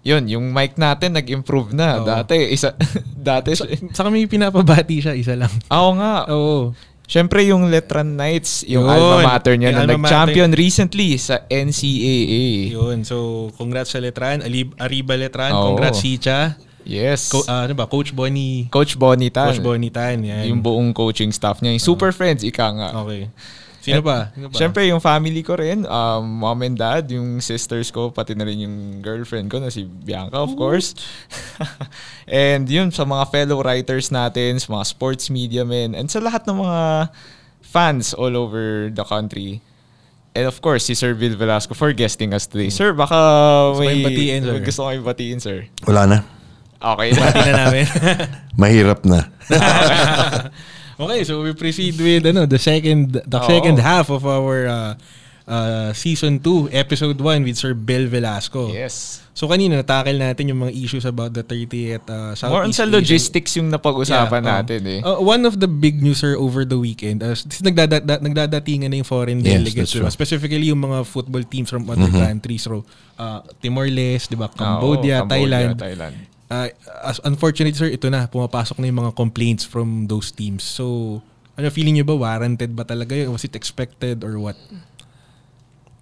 [0.03, 1.99] yun, yung mic natin nag-improve na.
[1.99, 2.07] Oo.
[2.07, 2.75] Dati, isa,
[3.31, 5.51] dati, Sa kami pinapabati siya, isa lang.
[5.67, 6.59] ako nga, Oo.
[7.07, 8.91] Siyempre yung Letran Knights, yung Yun.
[8.91, 12.75] alma mater niya Yung na alma nag-champion recently sa NCAA.
[12.75, 13.07] Yun.
[13.07, 14.43] So, congrats sa Letran.
[14.43, 15.55] Alib, Arriba Letran.
[15.55, 15.75] Oo.
[15.75, 16.59] Congrats, Sicha.
[16.87, 17.31] Yes.
[17.31, 17.91] Co- ah, ano ba?
[17.91, 18.71] Coach Bonnie.
[18.71, 19.51] Coach Bonnie Tan.
[19.51, 20.23] Coach Bonnie Tan.
[20.23, 20.47] Yan.
[20.51, 21.75] Yung buong coaching staff niya.
[21.75, 22.89] Yung super friends, ika nga.
[23.03, 23.27] Okay.
[23.87, 24.35] Sino ba?
[24.35, 24.55] Sino ba?
[24.59, 28.67] Siyempre yung family ko rin, um, mom and dad, yung sisters ko, pati na rin
[28.67, 30.99] yung girlfriend ko na si Bianca, of course.
[32.27, 36.43] and yun, sa mga fellow writers natin, sa mga sports media men, and sa lahat
[36.51, 37.15] ng mga
[37.63, 39.63] fans all over the country.
[40.37, 42.69] And of course, si Sir Bill Velasco for guesting us today.
[42.69, 43.17] Sir, baka
[43.73, 44.61] Gusto may batiin, sir.
[44.61, 45.59] gusto ko kayong batiin, sir.
[45.89, 46.19] Wala na.
[46.77, 47.09] Okay.
[47.17, 47.85] Bati na namin.
[48.61, 49.33] Mahirap na.
[50.99, 53.47] okay, so we proceed with ano, the second the Oo.
[53.47, 54.93] second half of our uh,
[55.45, 58.73] uh, season 2, episode 1 with Sir Bill Velasco.
[58.73, 59.23] yes.
[59.37, 62.89] So kanina natakil natin yung mga issues about the 30th uh, Southeast More on sa
[62.89, 64.57] Asian- logistics yung napag-usapan Yeah, oh.
[64.65, 65.01] natin eh.
[65.05, 68.89] Uh, one of the big news sir over the weekend, uh, since nagdada- da- nagdadatingan
[68.89, 70.09] na yung foreign Yes, delegates, that's diba?
[70.09, 70.17] true.
[70.17, 72.81] specifically yung mga football teams from other countries, so
[73.21, 74.49] uh, Timor-Leste, diba?
[74.49, 75.77] Cambodia, Oo, Thailand.
[75.77, 76.17] Thailand.
[76.47, 76.69] Uh,
[77.03, 80.63] as unfortunately sir, ito na, pumapasok na yung mga complaints from those teams.
[80.63, 81.19] So,
[81.59, 82.15] ano feeling nyo ba?
[82.15, 83.33] Warranted ba talaga yun?
[83.35, 84.55] Was it expected or what?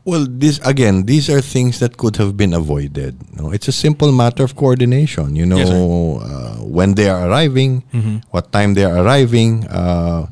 [0.05, 3.17] Well, this again, these are things that could have been avoided.
[3.41, 5.33] No, it's a simple matter of coordination.
[5.33, 7.81] You know, Yes, uh, when they are arriving,
[8.29, 10.29] what time they are arriving, uh,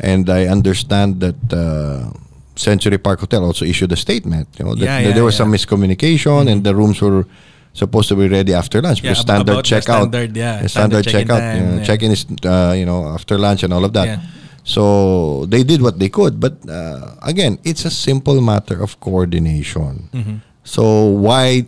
[0.00, 2.08] and I understand that uh,
[2.56, 4.48] Century Park Hotel also issued a statement.
[4.56, 5.60] You know, that, Yeah, yeah, there was some yeah.
[5.60, 7.28] miscommunication, and the rooms were
[7.72, 11.38] supposed to be ready after lunch Yeah, because standard checkout, standard, yeah, standard, standard checkout,
[11.40, 11.84] time, you know, yeah.
[11.84, 14.06] check-in is uh, you know after lunch and all of that.
[14.06, 14.20] Yeah.
[14.64, 20.08] So they did what they could, but uh, again, it's a simple matter of coordination.
[20.12, 20.36] Mm-hmm.
[20.62, 21.66] So why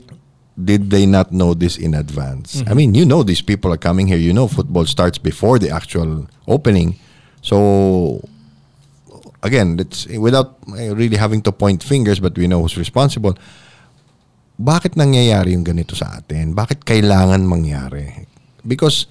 [0.62, 2.62] did they not know this in advance?
[2.68, 4.18] I mean, you know these people are coming here.
[4.18, 6.96] You know football starts before the actual opening.
[7.42, 8.22] So
[9.42, 13.36] again, it's without uh, really having to point fingers, but we know who's responsible.
[14.54, 16.54] Bakit nangyayari yung ganito sa atin?
[16.54, 18.26] Bakit kailangan mangyari?
[18.62, 19.06] Because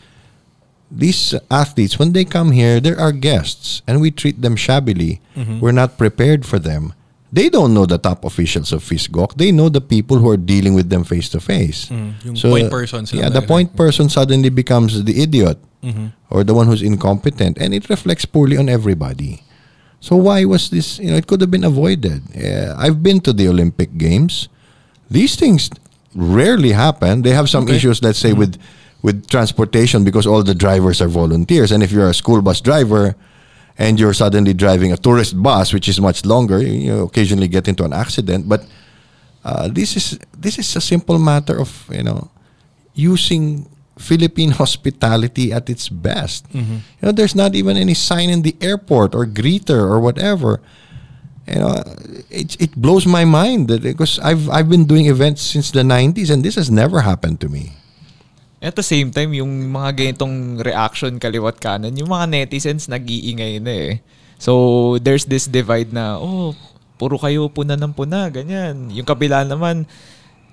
[0.88, 5.20] these athletes, when they come here, there are guests and we treat them shabbily.
[5.36, 6.94] We're not prepared for them.
[7.34, 9.42] They don't know the top officials of FISGOC.
[9.42, 11.90] They know the people who are dealing with them face to face.
[11.90, 15.58] yung point person sila Yeah, the point person suddenly becomes the idiot
[16.30, 19.42] or the one who's incompetent and it reflects poorly on everybody.
[20.00, 22.22] So why was this, you know, it could have been avoided.
[22.32, 24.48] Uh, I've been to the Olympic Games.
[25.14, 25.70] These things
[26.16, 27.22] rarely happen.
[27.22, 27.76] They have some Okay.
[27.78, 28.58] issues, let's say, with
[29.06, 31.72] with transportation because all the drivers are volunteers.
[31.74, 33.16] And if you're a school bus driver
[33.78, 37.68] and you're suddenly driving a tourist bus, which is much longer, you, you occasionally get
[37.68, 38.48] into an accident.
[38.48, 38.62] But
[39.44, 42.32] uh, this is this is a simple matter of you know
[42.96, 43.68] using
[44.00, 46.46] Philippine hospitality at its best.
[46.54, 50.62] You know, there's not even any sign in the airport or greeter or whatever.
[51.44, 51.76] You know,
[52.32, 56.40] it it blows my mind because I've I've been doing events since the 90s and
[56.40, 57.76] this has never happened to me.
[58.64, 63.74] At the same time, yung mga ganitong reaction kaliwat kanan, yung mga netizens nag-iingay na
[63.76, 63.94] eh.
[64.40, 66.56] So, there's this divide na, oh,
[66.96, 68.88] puro kayo puna ng puna, ganyan.
[68.96, 69.84] Yung kabila naman,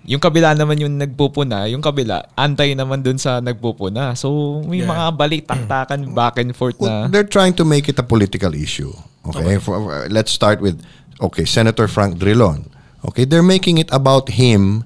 [0.05, 4.17] yung kabila naman yung nagpupuna, yung kabila, antay naman dun sa nagpupuna.
[4.17, 4.89] So, may Yeah.
[4.89, 7.09] mga balik-taktakan back and forth Well, na.
[7.09, 8.91] they're trying to make it a political issue.
[9.29, 10.81] Okay, For- for- let's start with
[11.21, 12.65] okay, Senator Frank Drilon.
[13.05, 14.85] Okay, they're making it about him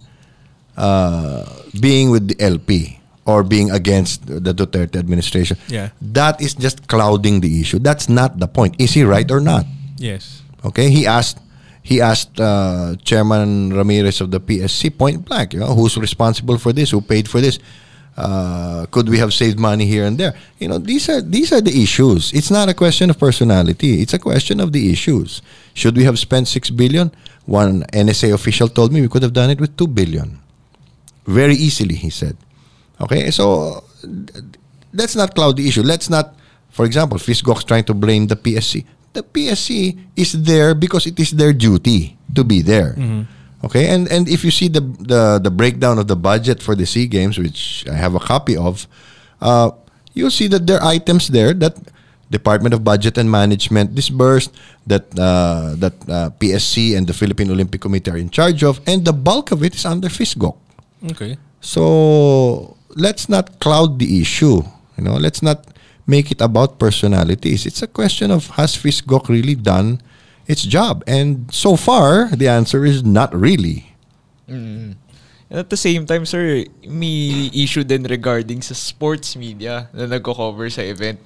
[0.77, 1.47] uh,
[1.79, 5.57] being with the LP or being against the Duterte administration.
[5.71, 5.95] Yeah.
[6.03, 7.79] that is just clouding the issue.
[7.79, 8.75] That's not the point.
[8.79, 9.65] Is he right or not?
[9.97, 10.43] Yes.
[10.65, 11.39] Okay, he asked
[11.85, 16.73] he asked uh, Chairman Ramirez of the PSC point blank, you know, who's responsible for
[16.73, 17.59] this, who paid for this.
[18.17, 20.33] Uh, could we have saved money here and there?
[20.59, 22.33] You know, these are these are the issues.
[22.33, 24.01] It's not a question of personality.
[24.01, 25.43] It's a question of the issues.
[25.75, 27.13] Should we have spent six billion?
[27.45, 30.41] One NSA official told me we could have done it with two billion,
[31.27, 31.97] very easily.
[31.97, 32.39] He said.
[32.99, 33.85] Okay, so
[34.95, 35.83] let's not cloud the issue.
[35.83, 36.33] Let's not,
[36.71, 38.87] for example, Fisgoc's trying to blame the PSC.
[39.15, 42.99] The PSC is there because it is their duty to be there.
[43.65, 46.85] Okay, and and if you see the the the breakdown of the budget for the
[46.85, 48.85] Sea Games, which I have a copy of,
[49.41, 49.73] uh,
[50.13, 51.79] you'll see that there are items there that
[52.29, 54.53] Department of Budget and Management disbursed,
[54.85, 59.05] that uh, that uh, PSC and the Philippine Olympic Committee are in charge of, and
[59.05, 60.57] the bulk of it is under Fisgoc.
[61.15, 61.39] Okay.
[61.65, 64.61] So let's not cloud the issue.
[64.99, 65.65] You know, let's not
[66.07, 67.67] make it about personalities.
[67.67, 70.01] It's a question of has Fisgok really done
[70.47, 71.03] its job?
[71.07, 73.97] And so far, the answer is not really.
[74.47, 74.97] And
[75.51, 80.83] at the same time, sir, may issue din regarding sa sports media na nagko-cover sa
[80.85, 81.21] event.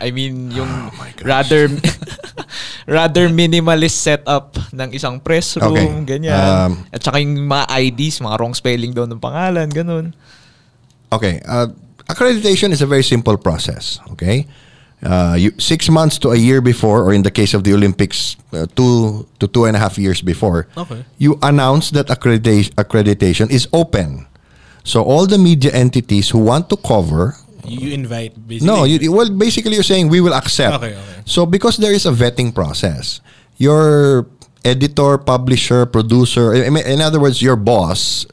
[0.00, 0.90] I mean, yung Oh
[1.22, 1.70] rather
[2.88, 6.18] rather minimalist setup ng isang press room, Okay.
[6.18, 6.34] ganyan.
[6.34, 10.16] Um, At saka yung mga IDs, mga wrong spelling daw ng pangalan, ganun.
[11.14, 11.70] Okay, uh,
[12.08, 14.00] accreditation is a very simple process.
[14.12, 14.46] Okay,
[15.02, 18.36] uh, you, six months to a year before, or in the case of the Olympics,
[18.52, 21.04] uh, two to two and a half years before, Okay.
[21.18, 24.26] you announce that accredita- accreditation is open.
[24.84, 27.36] So all the media entities who want to cover
[27.68, 28.64] You invite basically.
[28.64, 30.80] No, you, well, basically you're saying we will accept.
[30.80, 31.20] Okay, okay.
[31.28, 33.20] So because there is a vetting process,
[33.60, 34.24] your
[34.64, 38.24] editor, publisher, producer, in other words, your boss,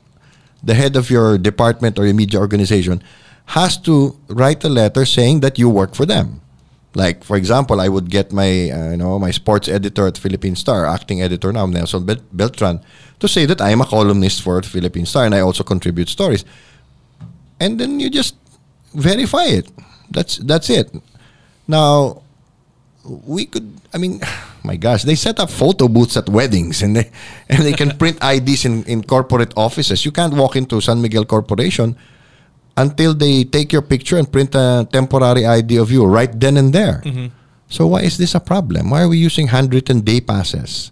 [0.64, 3.04] the head of your department or your media organization,
[3.46, 6.42] has to write a letter saying that you work for them.
[6.96, 10.56] Like for example, I would get my uh, you know my sports editor at Philippine
[10.56, 12.80] Star, acting editor now, Nelson Bel- Beltran,
[13.20, 16.46] to say that I am a columnist for Philippine Star and I also contribute stories
[17.60, 18.36] and then you just
[18.94, 19.70] verify it.
[20.12, 20.92] That's that's it.
[21.68, 22.22] Now,
[23.04, 23.72] we could.
[23.94, 24.22] I mean,
[24.64, 27.10] my gosh, they set up photo booths at weddings, and they
[27.50, 30.06] and they can print IDs in in corporate offices.
[30.06, 31.96] You can't walk into San Miguel Corporation
[32.78, 36.74] until they take your picture and print a temporary ID of you right then and
[36.74, 37.02] there.
[37.68, 38.90] So why is this a problem?
[38.92, 40.92] Why are we using handwritten day passes?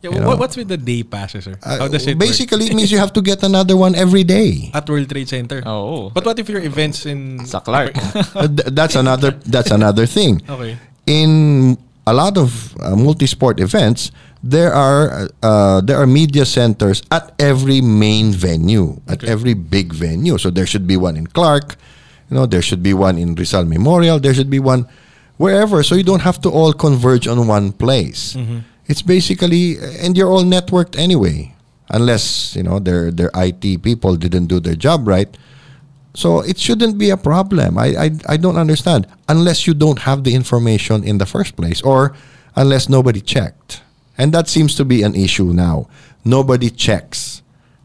[0.00, 0.34] Yeah, you know.
[0.34, 1.58] what's with the day passes, sir?
[1.62, 4.72] Uh, How does it basically, it means you have to get another one every day.
[4.72, 4.76] work?
[4.82, 5.60] At World Trade Center.
[5.68, 6.08] Oo.
[6.08, 7.44] But what if your events in...
[7.44, 7.92] Sa Clark.
[8.34, 10.40] Uh, th- that's another that's another thing.
[10.48, 10.78] Okay.
[11.04, 14.10] In a lot of uh, multi-sport events,
[14.42, 19.32] there are uh, there are media centers at every main venue, at Okay.
[19.32, 20.38] every big venue.
[20.38, 21.76] So there should be one in Clark,
[22.30, 24.86] you know, there should be one in Rizal Memorial, there should be one
[25.36, 25.82] wherever.
[25.82, 28.36] So you don't have to all converge on one place.
[28.86, 31.54] It's basically, and you're all networked anyway.
[31.90, 35.26] unless you know their their IT people didn't do their job right.
[36.14, 37.74] So it shouldn't be a problem.
[37.78, 41.82] I, I I don't understand unless you don't have the information in the first place
[41.82, 42.14] or
[42.54, 43.82] unless nobody checked.
[44.20, 45.88] And that seems to be an issue now.
[46.26, 47.40] Nobody checks.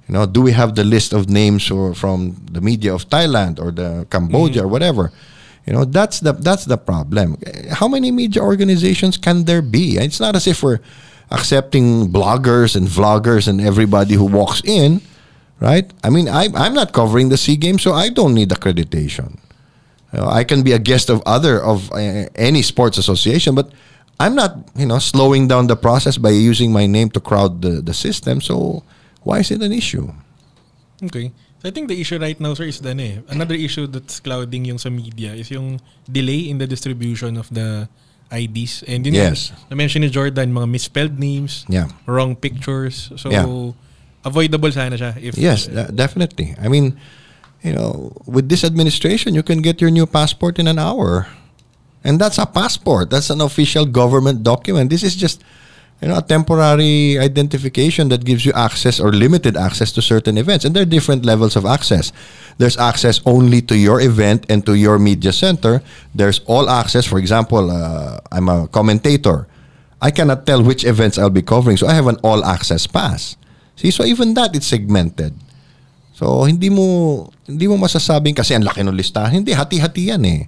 [0.05, 3.57] You know, do we have the list of names or from the media of Thailand
[3.57, 5.13] or the Cambodia or whatever?
[5.65, 7.37] You know, that's the that's the problem.
[7.71, 9.95] How many media organizations can there be?
[9.95, 10.79] It's not as if we're
[11.31, 15.01] accepting bloggers and vloggers and everybody who walks in,
[15.61, 15.89] right?
[16.03, 19.39] I mean, I, I'm not covering the Sea Games, so I don't need accreditation.
[20.11, 23.71] You know, I can be a guest of other of uh, any sports association, but
[24.19, 27.81] I'm not, you know, slowing down the process by using my name to crowd the,
[27.81, 28.39] the system.
[28.41, 28.83] So
[29.23, 30.07] why is it an issue?
[31.03, 31.31] Okay.
[31.59, 33.19] So I think the issue right now, sir, is then eh.
[33.27, 37.89] Another issue that's clouding yung sa media is yung delay in the distribution of the
[38.31, 38.83] IDs.
[38.87, 39.51] And yun Yes.
[39.51, 41.91] yung, na-mention ni Jordan, mga misspelled names, Yeah.
[42.07, 43.11] wrong pictures.
[43.17, 43.45] So, Yeah.
[44.23, 45.13] avoidable sana siya.
[45.19, 46.55] If, Yes, de- definitely.
[46.61, 46.95] I mean,
[47.61, 51.27] you know, with this administration, you can get your new passport in an hour.
[52.05, 53.09] And that's a passport.
[53.09, 54.91] That's an official government document.
[54.93, 55.43] This is just,
[55.99, 60.63] you know, a temporary identification that gives you access or limited access to certain events.
[60.63, 62.13] And there are different levels of access.
[62.61, 65.81] There's access only to your event and to your media center.
[66.13, 67.09] There's all access.
[67.09, 69.47] For example, uh, I'm a commentator.
[69.99, 71.77] I cannot tell which events I'll be covering.
[71.77, 73.35] So I have an all access pass.
[73.75, 75.33] See, so even that it's segmented.
[76.13, 79.41] So hindi mo hindi mo masasabing kasi ang laki ng listahan.
[79.41, 80.47] Hindi hati-hati yan eh.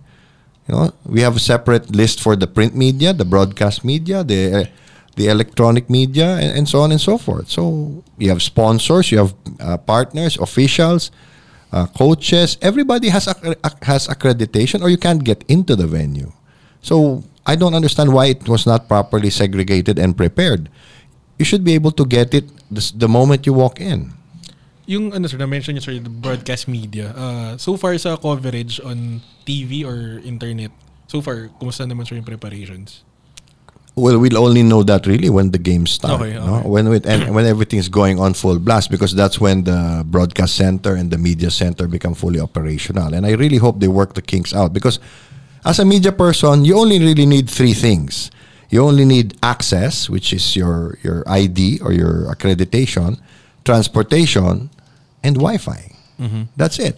[0.67, 4.67] You know, we have a separate list for the print media, the broadcast media, the
[5.15, 7.49] the electronic media, and, and so on and so forth.
[7.49, 11.09] So you have sponsors, you have uh, partners, officials,
[11.71, 12.57] uh, coaches.
[12.61, 13.25] Everybody has
[13.81, 16.31] has accreditation, or you can't get into the venue.
[16.83, 20.67] So I don't understand why it was not properly segregated and prepared.
[21.39, 24.16] You should be able to get it the moment you walk in.
[24.87, 27.11] Yung ano sir, na-mention niyo sir, the broadcast media.
[27.11, 30.71] Uh, so far sa coverage on TV or internet,
[31.11, 33.03] so far, kumusta naman sir yung preparations?
[33.97, 36.21] Well, we'll only know that really when the games start.
[36.21, 36.61] Okay, no?
[36.61, 40.93] When it, and when everything's going on full blast, because that's when the broadcast center
[40.95, 43.15] and the media center become fully operational.
[43.15, 44.99] And I really hope they work the kinks out because,
[45.65, 48.29] as a media person, you only really need three things.
[48.69, 53.17] You only need access, which is your your ID or your accreditation,
[53.65, 54.69] transportation,
[55.27, 55.91] and Wi-Fi.
[56.55, 56.95] That's it.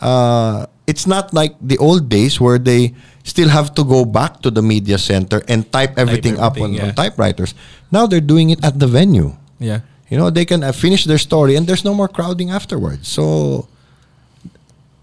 [0.00, 4.50] Uh, it's not like the old days where they still have to go back to
[4.50, 7.54] the media center and type everything, up on, everything, on typewriters.
[7.90, 9.34] Now they're doing it at the venue.
[9.58, 9.80] Yeah.
[10.08, 13.08] You know, they can uh, finish their story and there's no more crowding afterwards.
[13.08, 13.68] So,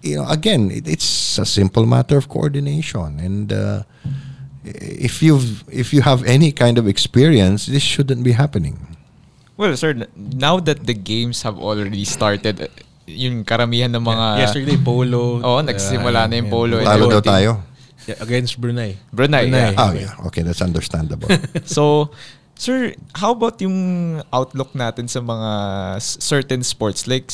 [0.01, 3.19] you know, again, it, it's a simple matter of coordination.
[3.19, 3.83] And uh,
[4.63, 8.94] if you've if you have any kind of experience, this shouldn't be happening.
[9.55, 12.67] Well, sir, now that the games have already started, uh,
[13.07, 14.25] yung karamihan ng mga...
[14.43, 15.39] Yesterday, polo.
[15.39, 16.83] Oo, nagsisimula na yung polo.
[16.83, 17.63] and Talo daw tayo.
[18.05, 18.99] Yeah, against Brunei.
[19.09, 19.73] Brunei, yeah.
[19.79, 20.13] Oh, yeah.
[20.29, 21.31] Okay, that's understandable.
[21.65, 22.11] So,
[22.53, 25.51] sir, how about yung outlook natin sa mga
[26.03, 27.07] certain sports?
[27.07, 27.31] Like,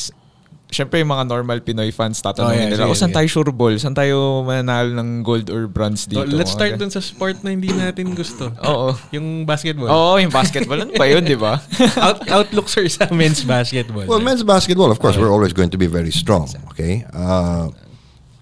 [0.72, 3.16] syempre yung mga normal Pinoy fans Oh, yeah, tatanungin nila, sige, o saan sige.
[3.20, 3.74] tayo sure ball?
[3.76, 6.32] Saan tayo mananalo ng gold or bronze So, dito?
[6.32, 8.48] let's Mga start gan- dun sa sport na hindi natin gusto.
[8.58, 8.96] Oo.
[9.10, 9.86] Yung basketball.
[9.86, 10.80] Oo, yung basketball.
[10.80, 11.60] Ano ba yun, di ba?
[12.00, 14.08] Out, outlook sir sa men's basketball.
[14.08, 16.48] Well, men's basketball, of course, we're always going to be very strong.
[16.72, 17.04] Okay.
[17.12, 17.68] Uh,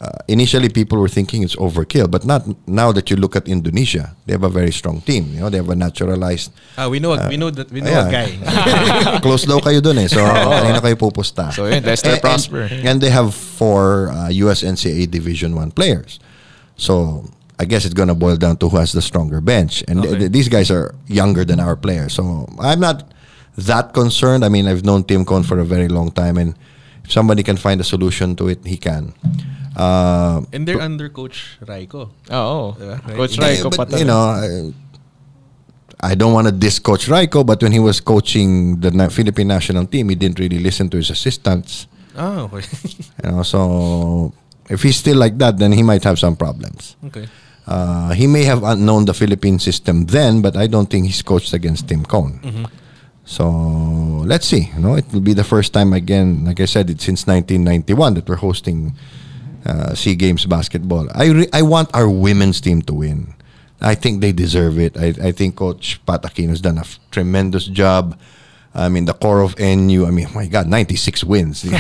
[0.01, 4.17] uh, initially, people were thinking it's overkill, but not now that you look at Indonesia.
[4.27, 5.29] They have a very strong team.
[5.35, 6.53] You know, they have a naturalized.
[6.79, 9.21] ah, we know, we know that, we know a guy.
[9.25, 10.09] Close daw kayo dun eh.
[10.09, 11.53] So, kanina kayo pupusta.
[11.53, 12.63] So, yun, Lester And- Prosper.
[12.73, 16.19] And, and they have four uh, USNCAA Division One players.
[16.77, 17.29] So,
[17.61, 19.85] I guess it's gonna boil down to who has the stronger bench.
[19.87, 20.19] And th- Okay.
[20.27, 22.15] th- these guys are younger than our players.
[22.17, 23.05] So, I'm not
[23.61, 24.45] that concerned.
[24.45, 26.57] I mean, I've known Tim Cone for a very long time, and
[27.05, 29.13] if somebody can find a solution to it, he can.
[29.81, 32.13] Uh, And they're under Coach Rajko.
[32.29, 32.77] Oo.
[32.77, 33.17] Diba?
[33.17, 34.73] Coach Rajko but, you know, I,
[36.01, 39.49] I don't want to diss Coach Rajko, but when he was coaching the na- Philippine
[39.49, 41.87] national team, he didn't really listen to his assistants.
[42.17, 42.67] Oh, okay.
[43.25, 44.33] You know, so
[44.69, 46.97] if he's still like that, then he might have some problems.
[47.09, 47.29] okay.
[47.71, 51.53] Uh, he may have known the Philippine system then, but I don't think he's coached
[51.55, 52.41] against Tim Cone.
[53.25, 53.47] So
[54.27, 54.71] let's see.
[54.75, 56.45] You know, it will be the first time again.
[56.45, 58.97] Like I said, it's since 1991 that we're hosting
[59.65, 61.09] uh, Sea Games basketball.
[61.15, 63.35] I re- I want our women's team to win.
[63.81, 64.97] I think they deserve it.
[64.97, 68.19] I, I think Coach Pat Aquino's done a f- tremendous job.
[68.75, 70.07] I mean, the core of NU.
[70.07, 71.65] I mean, my God, 96 wins.
[71.65, 71.73] you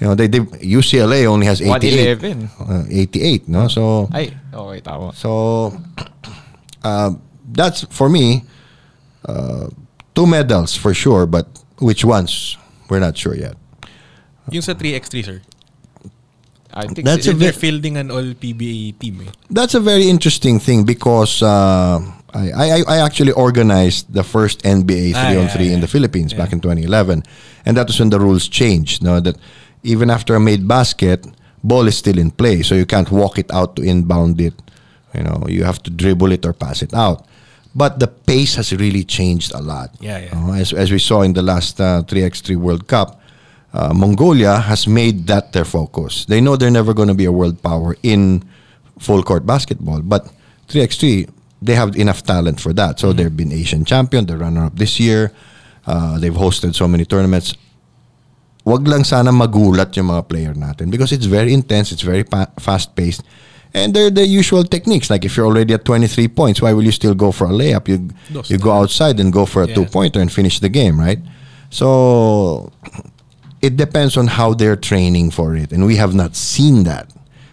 [0.00, 2.22] know, they, they UCLA only has 88.
[2.22, 2.50] 111.
[2.60, 3.48] Uh, 88.
[3.48, 5.12] No, so Ay, okay, tama.
[5.14, 5.74] so
[6.84, 7.10] uh,
[7.52, 8.44] that's for me.
[9.24, 9.68] Uh,
[10.14, 11.48] two medals for sure, but
[11.78, 12.56] Which ones?
[12.88, 13.56] We're not sure yet.
[14.50, 15.38] Yung sa 3x3, sir.
[16.74, 19.30] I think That's si- a They're fielding an all-PBA team eh.
[19.50, 22.00] That's a very interesting thing because uh,
[22.34, 25.80] I, I I actually organized the first NBA Ah, three on yeah, three in yeah.
[25.86, 26.38] the Philippines Yeah.
[26.42, 27.22] back in 2011,
[27.66, 29.02] and that was when the rules changed.
[29.02, 29.36] No, that
[29.84, 31.24] even after a made basket,
[31.62, 34.54] ball is still in play, so you can't walk it out to inbound it.
[35.14, 37.26] You know, you have to dribble it or pass it out.
[37.76, 39.90] But the pace has really changed a lot.
[40.00, 40.34] Yeah, yeah.
[40.34, 43.20] Uh, as, as we saw in the last uh, 3x3 World Cup,
[43.74, 46.24] uh, Mongolia has made that their focus.
[46.24, 48.42] They know they're never going to be a world power in
[48.98, 50.30] full court basketball, but
[50.68, 51.28] 3x3
[51.60, 53.00] they have enough talent for that.
[53.00, 55.32] So they've been Asian champion, the runner up this year.
[55.86, 57.54] Uh, they've hosted so many tournaments.
[58.64, 62.48] Wag lang sana magulat yung mga player natin because it's very intense, it's very pa-
[62.60, 63.22] fast-paced.
[63.74, 65.08] And they're the usual techniques.
[65.10, 67.88] Like if you're already at 23 points, why will you still go for a layup?
[67.88, 68.08] You
[68.46, 69.74] you go outside and go for a Yeah.
[69.74, 71.18] two-pointer and finish the game, right?
[71.70, 72.70] So
[73.64, 75.72] it depends on how they're training for it.
[75.72, 77.08] And we have not seen that.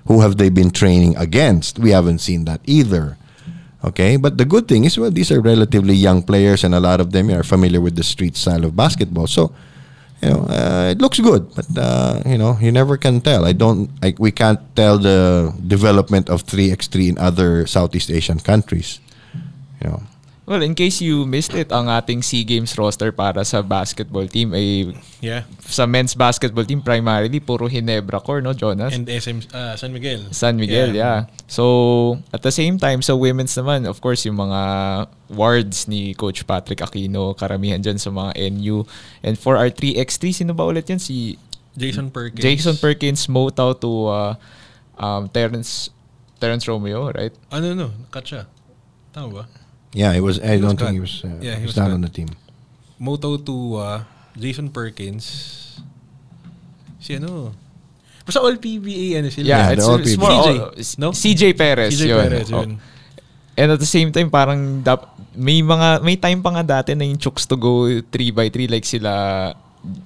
[0.07, 1.79] Who have they been training against?
[1.79, 3.17] We haven't seen that either.
[3.83, 6.99] Okay, but the good thing is, well, these are relatively young players, and a lot
[6.99, 9.25] of them are familiar with the street style of basketball.
[9.25, 9.55] So,
[10.21, 13.45] you know, uh, it looks good, but uh, you know, you never can tell.
[13.45, 18.99] I don't, I, we can't tell the development of 3x3 in other Southeast Asian countries.
[19.81, 20.03] You know,
[20.51, 24.51] Well, in case you missed it, ang ating SEA Games roster para sa basketball team
[24.51, 24.91] ay
[25.23, 25.47] Yeah.
[25.63, 28.91] sa men's basketball team primarily puro Hinebra core, no, Jonas?
[28.91, 30.27] And SM uh, San Miguel.
[30.35, 31.31] San Miguel, yeah.
[31.47, 34.59] So, at the same time, sa women's naman, of course, yung mga
[35.31, 38.83] wards ni Coach Patrick Aquino, karamihan dyan sa mga NU.
[39.23, 40.99] And for our 3x3, sino ba ulit yan?
[40.99, 41.39] Si
[41.79, 42.43] Jason Perkins.
[42.43, 44.35] Jason Perkins, Motau to uh,
[44.99, 45.95] um, Terrence,
[46.43, 47.31] Terrence Romeo, right?
[47.55, 47.87] Ano no?
[48.11, 48.51] Cut siya.
[49.15, 49.43] Tama ba?
[49.93, 50.39] Yeah, it was.
[50.39, 50.93] I He was don't think cut.
[50.93, 51.15] he was.
[51.21, 51.97] Uh, Yeah, he was was not cut.
[51.97, 52.29] on the team.
[52.97, 53.97] Moto to uh,
[54.35, 55.25] Jason Perkins.
[57.01, 57.51] Si ano?
[58.21, 59.45] Basta all PBA ano sila.
[59.47, 60.21] Yeah, Yeah, it's, all it's PBA.
[60.21, 61.07] more CJ, all- no?
[61.11, 62.19] CJ Perez, CJ yun.
[62.21, 62.61] Perez, Oh.
[62.61, 62.71] yun.
[63.51, 67.03] And at the same time, parang dap- may mga may time pa nga dati na
[67.03, 69.51] yung chooks to go 3x3 like sila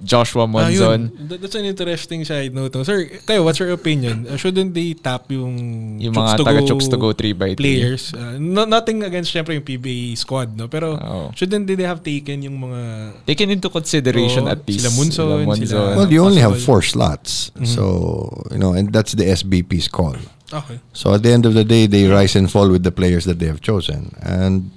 [0.02, 0.72] Joshua Ah, Monzon.
[0.72, 1.28] yun.
[1.28, 2.72] That- That's an interesting side note.
[2.72, 2.80] no?
[2.82, 4.24] Sir, kayo, what's your opinion?
[4.24, 7.60] Uh, shouldn't they tap yung Yung mga to taga chooks to go 3x3.
[7.60, 8.08] players?
[8.16, 10.64] Uh, no, nothing against syempre yung PBA squad, no?
[10.66, 11.28] Pero Oo.
[11.36, 12.80] shouldn't they have taken yung mga
[13.28, 14.80] Taken into consideration Oo, at least.
[14.80, 19.28] sila Monzon, sila- Well, you only have four slots, so you know, and that's the
[19.28, 20.16] SBP's call.
[20.56, 20.80] Okay.
[20.96, 23.36] So at the end of the day, they rise and fall with the players that
[23.42, 24.70] they have chosen, and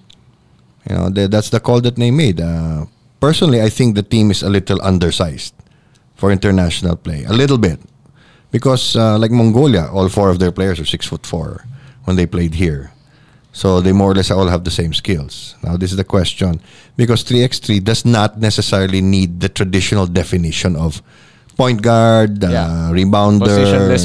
[0.83, 2.41] you know they, that's the call that they made.
[2.41, 2.83] Uh,
[3.19, 5.53] personally, I think the team is a little undersized
[6.15, 7.79] for international play, a little bit,
[8.51, 11.65] because uh, like Mongolia, all four of their players are six foot four
[12.05, 12.91] when they played here.
[13.51, 15.55] So they more or less all have the same skills.
[15.63, 16.61] Now this is the question
[16.95, 21.01] because 3x3 does not necessarily need the traditional definition of
[21.57, 22.47] point guard, uh,
[22.93, 23.47] rebounder.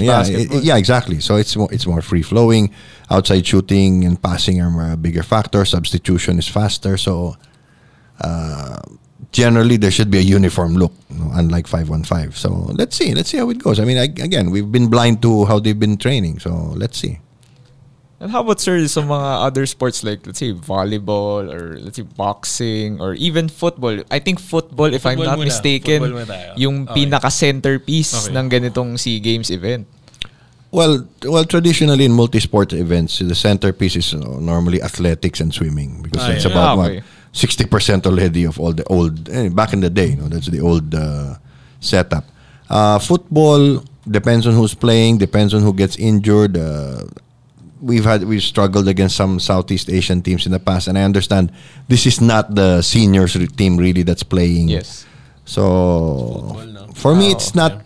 [0.00, 0.58] Yeah, basketball.
[0.58, 1.20] it- yeah, exactly.
[1.20, 2.70] So it's more, it's more free flowing.
[3.10, 5.64] Outside shooting and passing are a bigger factor.
[5.64, 6.96] Substitution is faster.
[6.96, 7.36] So
[8.20, 8.80] uh,
[9.34, 12.32] generally there should be a uniform look, you know, unlike 515.
[12.32, 13.12] So let's see.
[13.12, 13.82] Let's see how it goes.
[13.82, 16.38] I mean, I, again, we've been blind to how they've been training.
[16.38, 17.18] So let's see.
[18.22, 22.06] And how about sir sa mga other sports like let's say volleyball or let's say
[22.06, 24.00] boxing or even football?
[24.08, 25.50] I think football if I'm Football not muna.
[25.50, 25.98] mistaken
[26.56, 27.04] yung Okay.
[27.04, 28.32] pinaka centerpiece Okay.
[28.32, 29.84] ng ganitong SEA Games event.
[30.70, 36.22] Well, well, traditionally in multi-sport events, the centerpiece is uh, normally athletics and swimming because
[36.22, 36.54] Ah, that's yeah.
[36.54, 36.90] about Ah, what
[37.34, 37.40] okay.
[37.40, 40.10] sixty percent already of all the old eh, back in the day.
[40.10, 41.34] You know, that's the old uh,
[41.80, 42.24] setup.
[42.70, 46.56] Uh, football depends on who's playing, depends on who gets injured.
[46.56, 47.04] Uh,
[47.80, 51.52] we've had we've struggled against some Southeast Asian teams in the past, and I understand
[51.88, 54.68] this is not the seniors re- team really that's playing.
[54.68, 55.04] Yes.
[55.44, 55.62] So
[56.54, 56.86] Football, no?
[56.94, 57.84] for me, Oh, it's not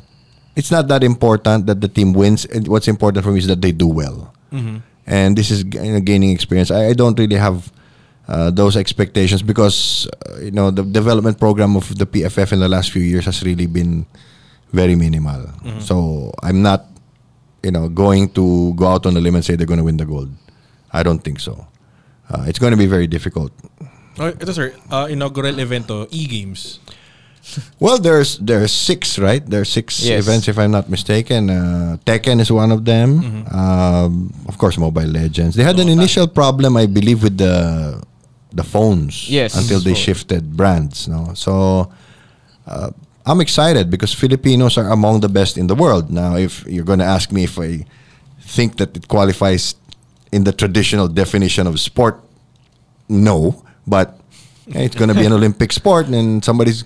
[0.55, 2.47] it's not that important that the team wins.
[2.67, 4.33] What's important for me is that they do well.
[4.53, 4.77] Mm-hmm.
[5.07, 6.71] And this is g- gaining experience.
[6.71, 7.73] I, I don't really have
[8.29, 12.69] uh, those expectations because uh, you know the development program of the PFF in the
[12.69, 14.07] last few years has really been
[14.73, 15.49] very minimal.
[15.65, 15.81] Mm-hmm.
[15.81, 16.87] So I'm not
[17.65, 19.97] you know going to go out on a limb and say they're going to win
[19.97, 20.31] the gold.
[20.93, 21.67] I don't think so.
[22.31, 23.53] Uh, it's going to be very difficult.
[24.21, 26.81] Oh, ito sir, uh, inaugural event to, E-Games.
[27.81, 29.41] Well, there's there's six, right?
[29.41, 30.21] There's six Yes.
[30.21, 31.49] events, if I'm not mistaken.
[31.49, 33.09] Uh, Tekken is one of them.
[33.25, 33.43] Mm-hmm.
[33.49, 34.13] Um,
[34.45, 35.57] of course, Mobile Legends.
[35.57, 38.03] They had an initial problem, I believe, with the
[38.53, 39.29] the phones.
[39.29, 39.55] Yes.
[39.57, 41.07] Until they So- shifted brands.
[41.09, 41.91] No, so
[42.67, 42.91] uh,
[43.27, 46.11] I'm excited because Filipinos are among the best in the world.
[46.11, 47.85] Now, if you're going to ask me if I
[48.41, 49.75] think that it qualifies
[50.33, 52.21] in the traditional definition of sport,
[53.09, 54.17] no, but
[54.69, 56.85] it's going to be an Olympic sport, and somebody's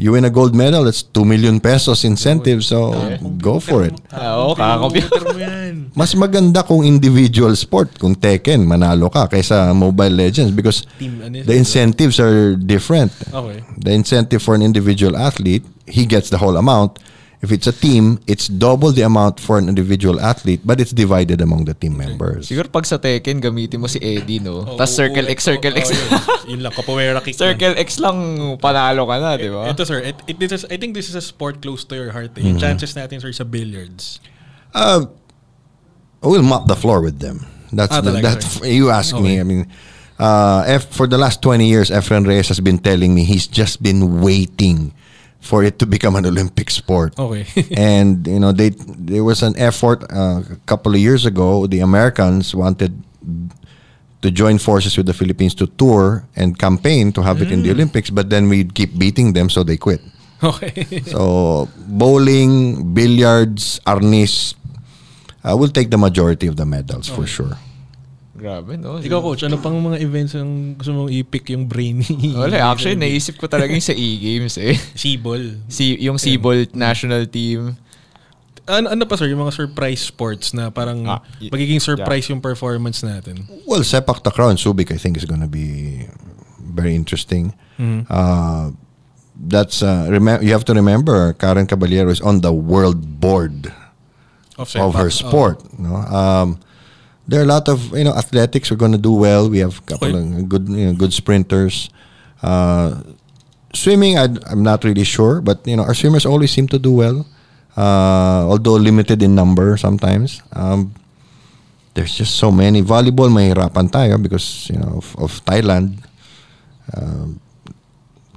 [0.00, 2.64] You win a gold medal, that's 2 million pesos incentive.
[2.64, 2.96] So,
[3.36, 3.92] go for it.
[4.10, 5.12] Ah, Oo, kakakompute.
[5.20, 5.71] Mo yan.
[5.92, 11.42] Mas maganda kung individual sport, kung Tekken, manalo ka, kaysa Mobile Legends because Team, ano
[11.42, 13.10] the incentives are different.
[13.28, 13.60] Okay.
[13.82, 16.98] The incentive for an individual athlete, he gets the whole amount.
[17.42, 21.42] If it's a team, it's double the amount for an individual athlete, but it's divided
[21.42, 22.46] among the team members.
[22.46, 24.62] Siguro pag sa Tekken, gamitin mo si Eddie, no?
[24.62, 25.90] Oo, Tapos circle X, circle X.
[25.90, 26.10] yun.
[26.54, 27.34] Yun lang, capoeira kick.
[27.42, 27.42] lang.
[27.58, 28.18] circle X lang,
[28.62, 29.66] panalo ka na, di ba?
[29.66, 32.14] Ito sir, it, it, this is, I think this is a sport close to your
[32.14, 32.30] heart.
[32.38, 32.46] Eh.
[32.46, 32.46] Mm-hmm.
[32.46, 34.22] Yung chances natin sir sa billiards.
[34.70, 35.10] Uh,
[36.22, 37.46] we'll mop the floor with them.
[37.72, 38.66] That's Ah, the, sir.
[38.66, 39.40] you ask me.
[39.40, 39.66] I mean,
[40.18, 43.82] uh, F, for the last twenty years, Efren Reyes has been telling me he's just
[43.82, 44.92] been waiting
[45.40, 47.18] for it to become an Olympic sport.
[47.18, 47.46] Okay.
[47.76, 51.66] and you know, they there was an effort uh, a couple of years ago.
[51.66, 52.92] The Americans wanted
[54.22, 57.70] to join forces with the Philippines to tour and campaign to have it in the
[57.72, 60.00] Olympics, but then we'd keep beating them, so they quit.
[60.44, 60.86] okay.
[61.10, 64.54] So bowling, billiards, arnis
[65.42, 67.58] uh, will take the majority of the medals for sure.
[68.32, 68.96] Grabe, no?
[68.98, 72.08] Ikaw coach, ano pang mga events ang gusto mong i-pick yung brainy?
[72.34, 74.74] Wala, actually, naisip ko talaga yung sa E-Games eh.
[74.98, 75.62] Sibol.
[75.68, 77.76] Si, yung Seaball national team.
[78.66, 82.40] Ano, ano pa sir, yung mga surprise sports na parang Ah, y- magiging surprise yung
[82.40, 83.42] performance natin?
[83.62, 86.06] Well, sepak takraw and Subic, I think, is going to be
[86.58, 87.52] very interesting.
[88.08, 88.70] Uh,
[89.34, 93.74] that's uh, remem- you have to remember Karen Caballero is on the world board
[94.58, 95.64] Of, of her sport.
[95.78, 96.60] No, um,
[97.26, 98.70] there are a lot of you know athletics.
[98.70, 99.48] We're going to do well.
[99.48, 101.88] We have a couple of good you know, good sprinters.
[102.42, 103.00] Uh,
[103.72, 106.92] swimming, I, I'm not really sure, but you know our swimmers always seem to do
[106.92, 107.26] well,
[107.76, 110.42] uh, although limited in number sometimes.
[110.52, 110.94] Um,
[111.94, 112.82] there's just so many.
[112.82, 116.00] Volleyball, mahirapan tayo because you know of, of Thailand.
[116.92, 117.40] Um,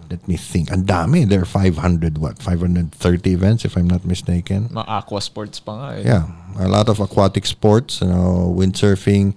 [0.10, 0.72] let me think.
[0.72, 1.28] Ang dami.
[1.28, 2.38] There are 500 what?
[2.41, 2.91] 530
[3.32, 4.70] events if I'm not mistaken.
[4.70, 6.03] Mga aqua sports pa nga eh.
[6.06, 6.26] Yeah,
[6.60, 9.34] a lot of aquatic sports, you know, windsurfing,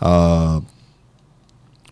[0.00, 0.60] uh,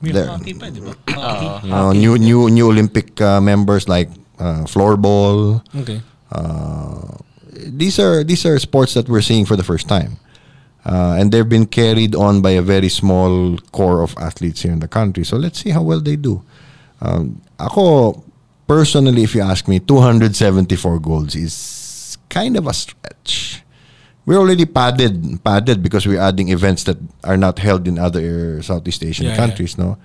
[0.03, 0.27] May there.
[0.27, 0.95] hockey pa, di ba?
[1.15, 1.69] Hockey.
[1.71, 5.63] you new new new Olympic uh, members like uh, floorball.
[5.79, 6.03] Okay.
[6.33, 10.19] Uh, these are these are sports that we're seeing for the first time,
[10.85, 14.81] uh, and they've been carried on by a very small core of athletes here in
[14.81, 15.23] the country.
[15.23, 16.43] So let's see how well they do.
[17.03, 18.23] Um, ako
[18.71, 23.63] personally, if you ask me, 274 goals is kind of a stretch.
[24.25, 26.95] We're already padded padded because we're adding events that
[27.27, 29.43] are not held in other Southeast Asian Yeah, yeah.
[29.43, 29.75] countries.
[29.75, 29.99] No,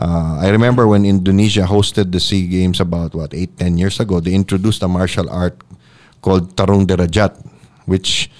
[0.00, 4.16] uh, I remember when Indonesia hosted the Sea Games about what eight ten years ago.
[4.16, 5.60] They introduced a martial art
[6.24, 7.36] called Tarung Derajat,
[7.84, 8.32] which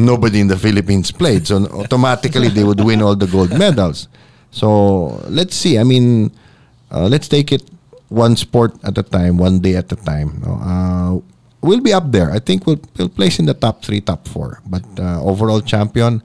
[0.00, 1.44] nobody in the Philippines played.
[1.46, 4.08] So automatically they would win all the gold medals.
[4.48, 5.76] So let's see.
[5.76, 6.32] I mean,
[6.92, 7.64] uh, let's take it
[8.08, 10.44] one sport at a time, one day at a time.
[10.44, 11.18] Uh,
[11.62, 12.30] we'll be up there.
[12.30, 14.60] I think we'll, we'll place in the top three, top four.
[14.66, 16.22] But uh, overall champion,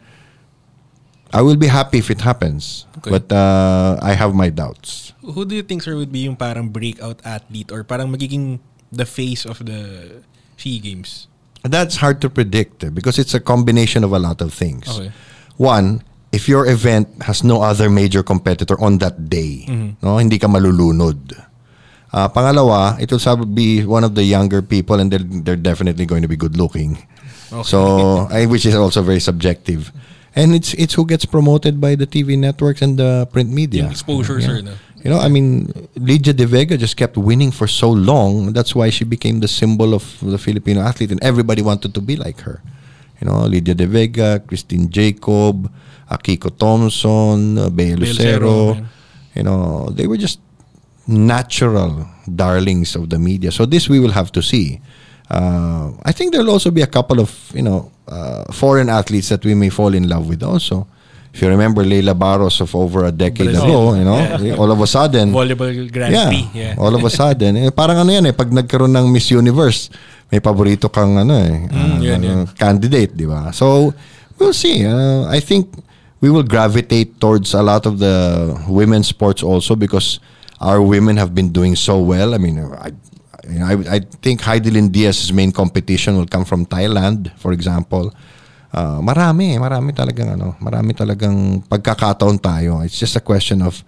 [1.31, 2.85] I will be happy if it happens.
[2.99, 3.11] Okay.
[3.11, 5.13] But uh, I have my doubts.
[5.23, 8.59] Who do you think sir would be yung parang breakout athlete or parang magiging
[8.91, 10.23] the face of the
[10.57, 11.27] SEA Games?
[11.63, 14.87] That's hard to predict eh, because it's a combination of a lot of things.
[14.87, 15.11] Okay.
[15.57, 16.03] One,
[16.37, 19.65] if your event has no other major competitor on that day,
[20.05, 21.33] no, hindi ka malulunod.
[22.13, 26.21] Uh, pangalawa, it will be one of the younger people and they're, they're definitely going
[26.21, 26.93] to be good looking.
[27.65, 29.91] So, which is also very subjective.
[30.37, 33.89] And it's it's who gets promoted by the TV networks and the print media.
[33.89, 34.77] Yung exposure, sir, no?
[35.01, 38.53] You know, I mean, Lydia De Vega just kept winning for so long.
[38.53, 42.13] That's why she became the symbol of the Filipino athlete, and everybody wanted to be
[42.13, 42.61] like her.
[43.17, 45.73] You know, Lydia De Vega, Christine Jacob,
[46.09, 48.81] Akiko Thompson, uh, Bea Lucero, yeah.
[49.37, 50.39] You know, they were just
[51.05, 53.51] natural darlings of the media.
[53.51, 54.81] So this we will have to see.
[55.29, 59.45] Uh, I think there'll also be a couple of you know uh, foreign athletes that
[59.45, 60.87] we may fall in love with also.
[61.33, 63.93] If you remember Leila Barros of over a decade Brazil.
[63.93, 64.17] ago, you know,
[64.57, 66.49] all of a sudden, Volleyball Grand yeah, Prix.
[66.55, 66.75] Yeah.
[66.79, 69.93] all of a sudden, eh, parang ano yan eh, pag nagkaroon ng Miss Universe,
[70.33, 72.57] may paborito kang ano eh, ah, yan, ano, yan.
[72.57, 73.53] candidate, di ba?
[73.53, 73.93] So,
[74.39, 74.81] we'll see.
[74.81, 75.69] Uh, I think
[76.21, 80.19] we will gravitate towards a lot of the women's sports also because
[80.59, 82.33] our women have been doing so well.
[82.33, 82.91] I mean, I,
[83.49, 88.13] you know, I, I think Heidelin Diaz's main competition will come from Thailand, for example.
[88.73, 92.83] Uh, marami, marami talagang ano, marami talagang pagkakataon tayo.
[92.83, 93.83] It's just a question of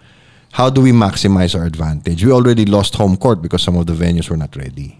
[0.52, 2.24] how do we maximize our advantage?
[2.24, 4.98] We already lost home court because some of the venues were not ready.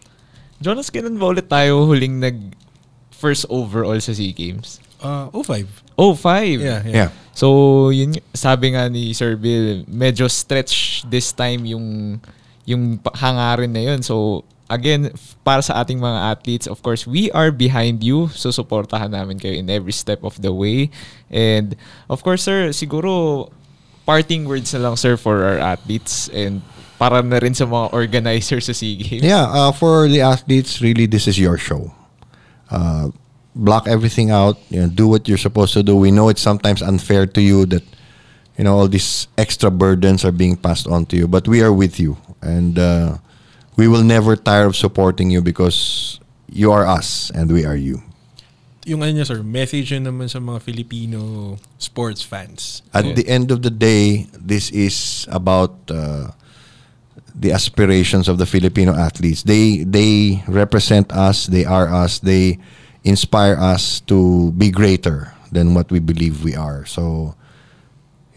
[0.60, 2.36] Jonas, kailan ba ulit tayo huling nag
[3.14, 4.76] first overall sa SEA Games?
[5.00, 5.66] Uh, 05.
[5.98, 6.60] Oh, five.
[6.60, 6.94] Yeah, yeah.
[6.94, 7.10] Yeah.
[7.32, 12.18] So, yun, sabi nga ni Sir Bill, medyo stretch this time yung
[12.68, 14.04] yung hangarin na yun.
[14.04, 15.10] So, again,
[15.42, 18.28] para sa ating mga athletes, of course, we are behind you.
[18.30, 20.92] So, supportahan namin kayo in every step of the way.
[21.32, 21.74] And,
[22.06, 23.48] of course, sir, siguro,
[24.06, 26.62] parting words na lang, sir, for our athletes and
[27.00, 29.24] para na rin sa mga organizers sa SEA Games.
[29.24, 31.90] Yeah, uh, for the athletes, really, this is your show.
[32.68, 33.08] Uh,
[33.60, 34.56] block everything out.
[34.72, 35.94] You know, do what you're supposed to do.
[35.94, 37.84] We know it's sometimes unfair to you that
[38.56, 41.72] you know all these extra burdens are being passed on to you, but we are
[41.72, 43.18] with you, and uh,
[43.76, 48.02] we will never tire of supporting you because you are us and we are you.
[48.88, 52.80] Yung ano sir, message yun naman sa mga Filipino sports fans.
[52.96, 56.32] At the end of the day, this is about uh,
[57.36, 59.44] the aspirations of the Filipino athletes.
[59.44, 61.46] They they represent us.
[61.46, 62.24] They are us.
[62.24, 62.58] They
[63.04, 66.84] inspire us to be greater than what we believe we are.
[66.86, 67.34] So,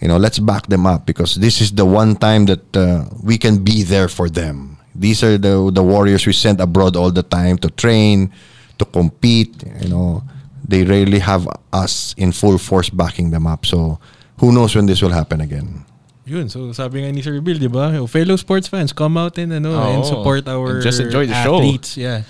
[0.01, 3.37] you know, let's back them up because this is the one time that uh, we
[3.37, 4.77] can be there for them.
[4.95, 8.29] These are the the warriors we send abroad all the time to train,
[8.77, 9.51] to compete.
[9.81, 10.23] You know,
[10.61, 13.65] they rarely have us in full force backing them up.
[13.65, 13.97] So,
[14.37, 15.85] who knows when this will happen again?
[16.25, 17.91] Yun, so sabi nga ni Sir Bill, di ba?
[17.99, 19.91] Oh, Fellow sports fans, come out and ano, Oo.
[19.97, 21.59] and support our And just enjoy the show.
[21.59, 21.97] athletes.
[21.99, 22.23] Yeah.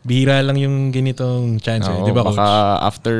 [0.00, 2.34] Bihira lang yung ganitong chance, eh, Oo, di ba, coach?
[2.34, 2.48] baka
[2.82, 3.16] after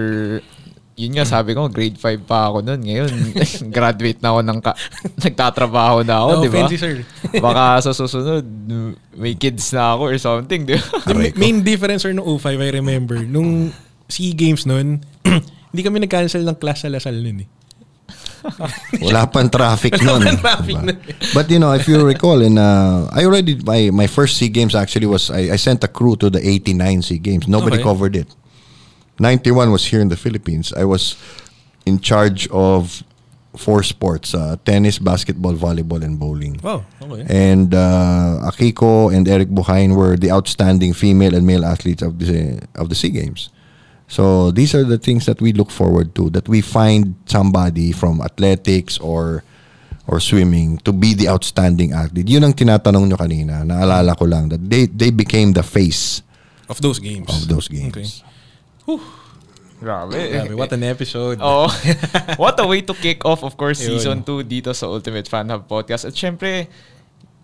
[0.95, 3.09] yun nga sabi ko grade 5 pa ako noon ngayon
[3.72, 4.76] graduate na ako ng ka-
[5.18, 7.09] nagtatrabaho na ako No di ba sir.
[7.41, 8.45] baka sa susunod
[9.11, 12.53] may kids na ako or something di ba The ma- main difference or no 05,
[12.53, 13.72] I remember, nung
[14.07, 15.01] SEA Games nun,
[15.70, 17.49] hindi kami nag-cancel ng class sa Lasal nun eh.
[19.03, 20.22] Wala pang traffic nun.
[20.22, 20.84] pang traffic diba?
[20.84, 20.99] nun.
[21.34, 24.74] But you know, if you recall, in uh, I already my my first Sea Games
[24.74, 27.49] actually was I, I sent a crew to the '89 Sea Games.
[27.49, 27.84] Nobody Okay.
[27.84, 28.28] covered it.
[29.18, 30.72] '91 was here in the Philippines.
[30.72, 31.16] I was
[31.86, 33.03] in charge of
[33.57, 36.59] four sports: uh, tennis, basketball, volleyball, and bowling.
[36.62, 37.26] Wow, okay.
[37.28, 42.62] And uh, Akiko and Eric Buhain were the outstanding female and male athletes of the
[42.76, 43.51] of the Sea Games.
[44.11, 46.29] So these are the things that we look forward to.
[46.35, 49.47] That we find somebody from athletics or
[50.11, 52.27] or swimming to be the outstanding athlete.
[52.27, 53.63] Yun ang tinatanong nyo kanina.
[53.63, 56.27] Naalala ko lang that they they became the face
[56.67, 57.31] Of those games.
[57.31, 57.87] of those Okay.
[57.87, 58.27] games.
[59.81, 61.39] grabe Grabe, what an episode.
[61.47, 61.71] oh
[62.43, 63.91] what a way to kick off of course Yun.
[63.97, 66.69] season 2 dito sa Ultimate Fan Hub Podcast at syempre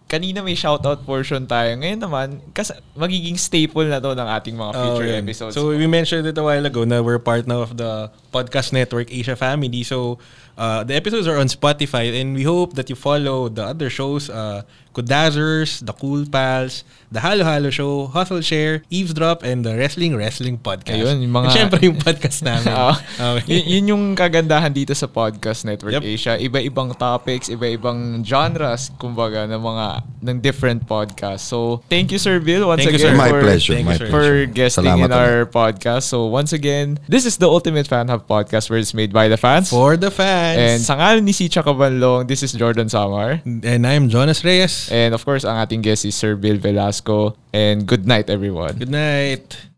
[0.07, 1.75] kanina may shoutout portion tayo.
[1.75, 5.23] Ngayon naman, kasi magiging staple na to ng ating mga Oh, future yun.
[5.27, 5.55] episodes.
[5.59, 9.11] So we mentioned it a while ago na we're part now of the podcast network
[9.11, 9.83] Asia Family.
[9.83, 10.23] So
[10.55, 14.31] uh, the episodes are on Spotify and we hope that you follow the other shows,
[14.31, 14.63] uh,
[14.97, 16.81] Kudazers, The Cool Pals,
[17.13, 21.05] The Halo Halo Show, Hustle Share, Eavesdrop, and the Wrestling Wrestling Podcast.
[21.05, 22.73] Ayun, yung mga- And syempre yung podcast namin.
[22.75, 22.93] Oo.
[23.39, 23.61] okay.
[23.63, 26.03] Y- yun yung kagandahan dito sa Podcast Network Yep.
[26.03, 26.35] Asia.
[26.35, 29.87] Iba-ibang topics, iba-ibang genres, kumbaga, ng mga
[30.27, 31.47] ng different podcasts.
[31.47, 33.21] So, thank you Sir Bill once Thank you, again sir.
[33.21, 33.75] My for, pleasure.
[33.79, 34.09] Thank My you, sir.
[34.11, 34.47] for pleasure.
[34.51, 36.11] guesting Salamat in our podcast.
[36.11, 39.37] So, once again, this is the Ultimate Fan Hub podcast where it's made by the
[39.39, 39.71] fans.
[39.71, 40.59] For the fans.
[40.59, 43.39] And sa ngalan ni Sicha Cabanlong, this is Jordan Samar.
[43.47, 44.86] and I'm Jonas Reyes.
[44.91, 47.37] And of course, ang ating guest is Sir Bill Velasco.
[47.53, 48.79] And good night, everyone.
[48.79, 49.76] Good night.